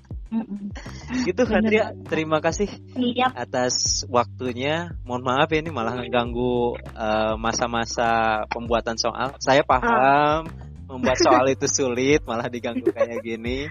Gitu 1.28 1.42
Fadria 1.44 1.92
terima 2.08 2.40
kasih 2.40 2.68
Siap. 2.96 3.32
atas 3.36 4.04
waktunya. 4.08 4.96
Mohon 5.04 5.22
maaf 5.28 5.48
ya 5.52 5.60
ini 5.60 5.70
malah 5.70 5.94
mengganggu 5.96 6.80
uh, 6.96 7.34
masa-masa 7.36 8.42
pembuatan 8.48 8.96
soal. 8.96 9.36
Saya 9.38 9.62
paham 9.62 10.48
oh. 10.88 10.96
membuat 10.96 11.18
soal 11.20 11.48
itu 11.52 11.68
sulit 11.68 12.24
malah 12.24 12.48
diganggu 12.48 12.88
kayak 12.90 13.20
gini. 13.20 13.68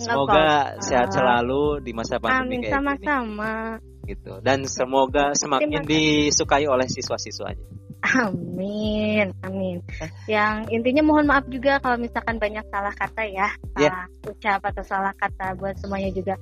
Semoga 0.00 0.80
sehat 0.80 1.12
selalu 1.12 1.84
di 1.84 1.92
masa 1.92 2.16
pandemi 2.16 2.64
kayak 2.64 2.80
sama-sama. 2.80 3.78
Gitu. 4.08 4.32
Dan 4.42 4.66
semoga 4.66 5.36
semakin 5.36 5.86
disukai 5.86 6.66
oleh 6.66 6.88
siswa-siswanya 6.88 7.89
Amin, 8.00 9.36
amin. 9.44 9.84
Yang 10.24 10.72
intinya 10.72 11.02
mohon 11.04 11.28
maaf 11.28 11.44
juga 11.52 11.76
kalau 11.84 12.00
misalkan 12.00 12.40
banyak 12.40 12.64
salah 12.72 12.94
kata 12.96 13.28
ya, 13.28 13.48
salah 13.76 14.08
yeah. 14.08 14.24
ucap 14.24 14.60
atau 14.64 14.82
salah 14.84 15.12
kata 15.12 15.52
buat 15.60 15.76
semuanya 15.76 16.08
juga. 16.16 16.34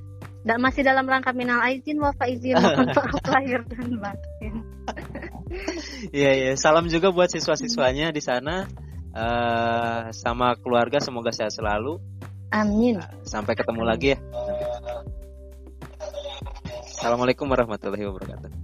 Dan 0.46 0.62
masih 0.62 0.86
dalam 0.86 1.04
rangka 1.04 1.34
minal 1.34 1.58
aizin 1.66 1.98
wa 1.98 2.14
faizin 2.14 2.56
mohon 2.62 2.88
maaf 2.96 3.22
lahir 3.26 3.60
dan 3.66 3.90
batin. 3.98 4.54
Iya 6.14 6.30
iya, 6.30 6.52
salam 6.54 6.86
juga 6.86 7.10
buat 7.10 7.26
siswa-siswanya 7.26 8.14
di 8.14 8.22
sana 8.22 8.70
uh, 9.18 10.14
sama 10.14 10.54
keluarga 10.62 11.02
semoga 11.02 11.34
sehat 11.34 11.52
selalu. 11.58 11.98
Amin. 12.54 13.02
Sampai 13.26 13.58
ketemu 13.58 13.82
lagi 13.82 14.14
ya. 14.14 14.18
Assalamualaikum 16.86 17.46
warahmatullahi 17.50 18.04
wabarakatuh. 18.08 18.50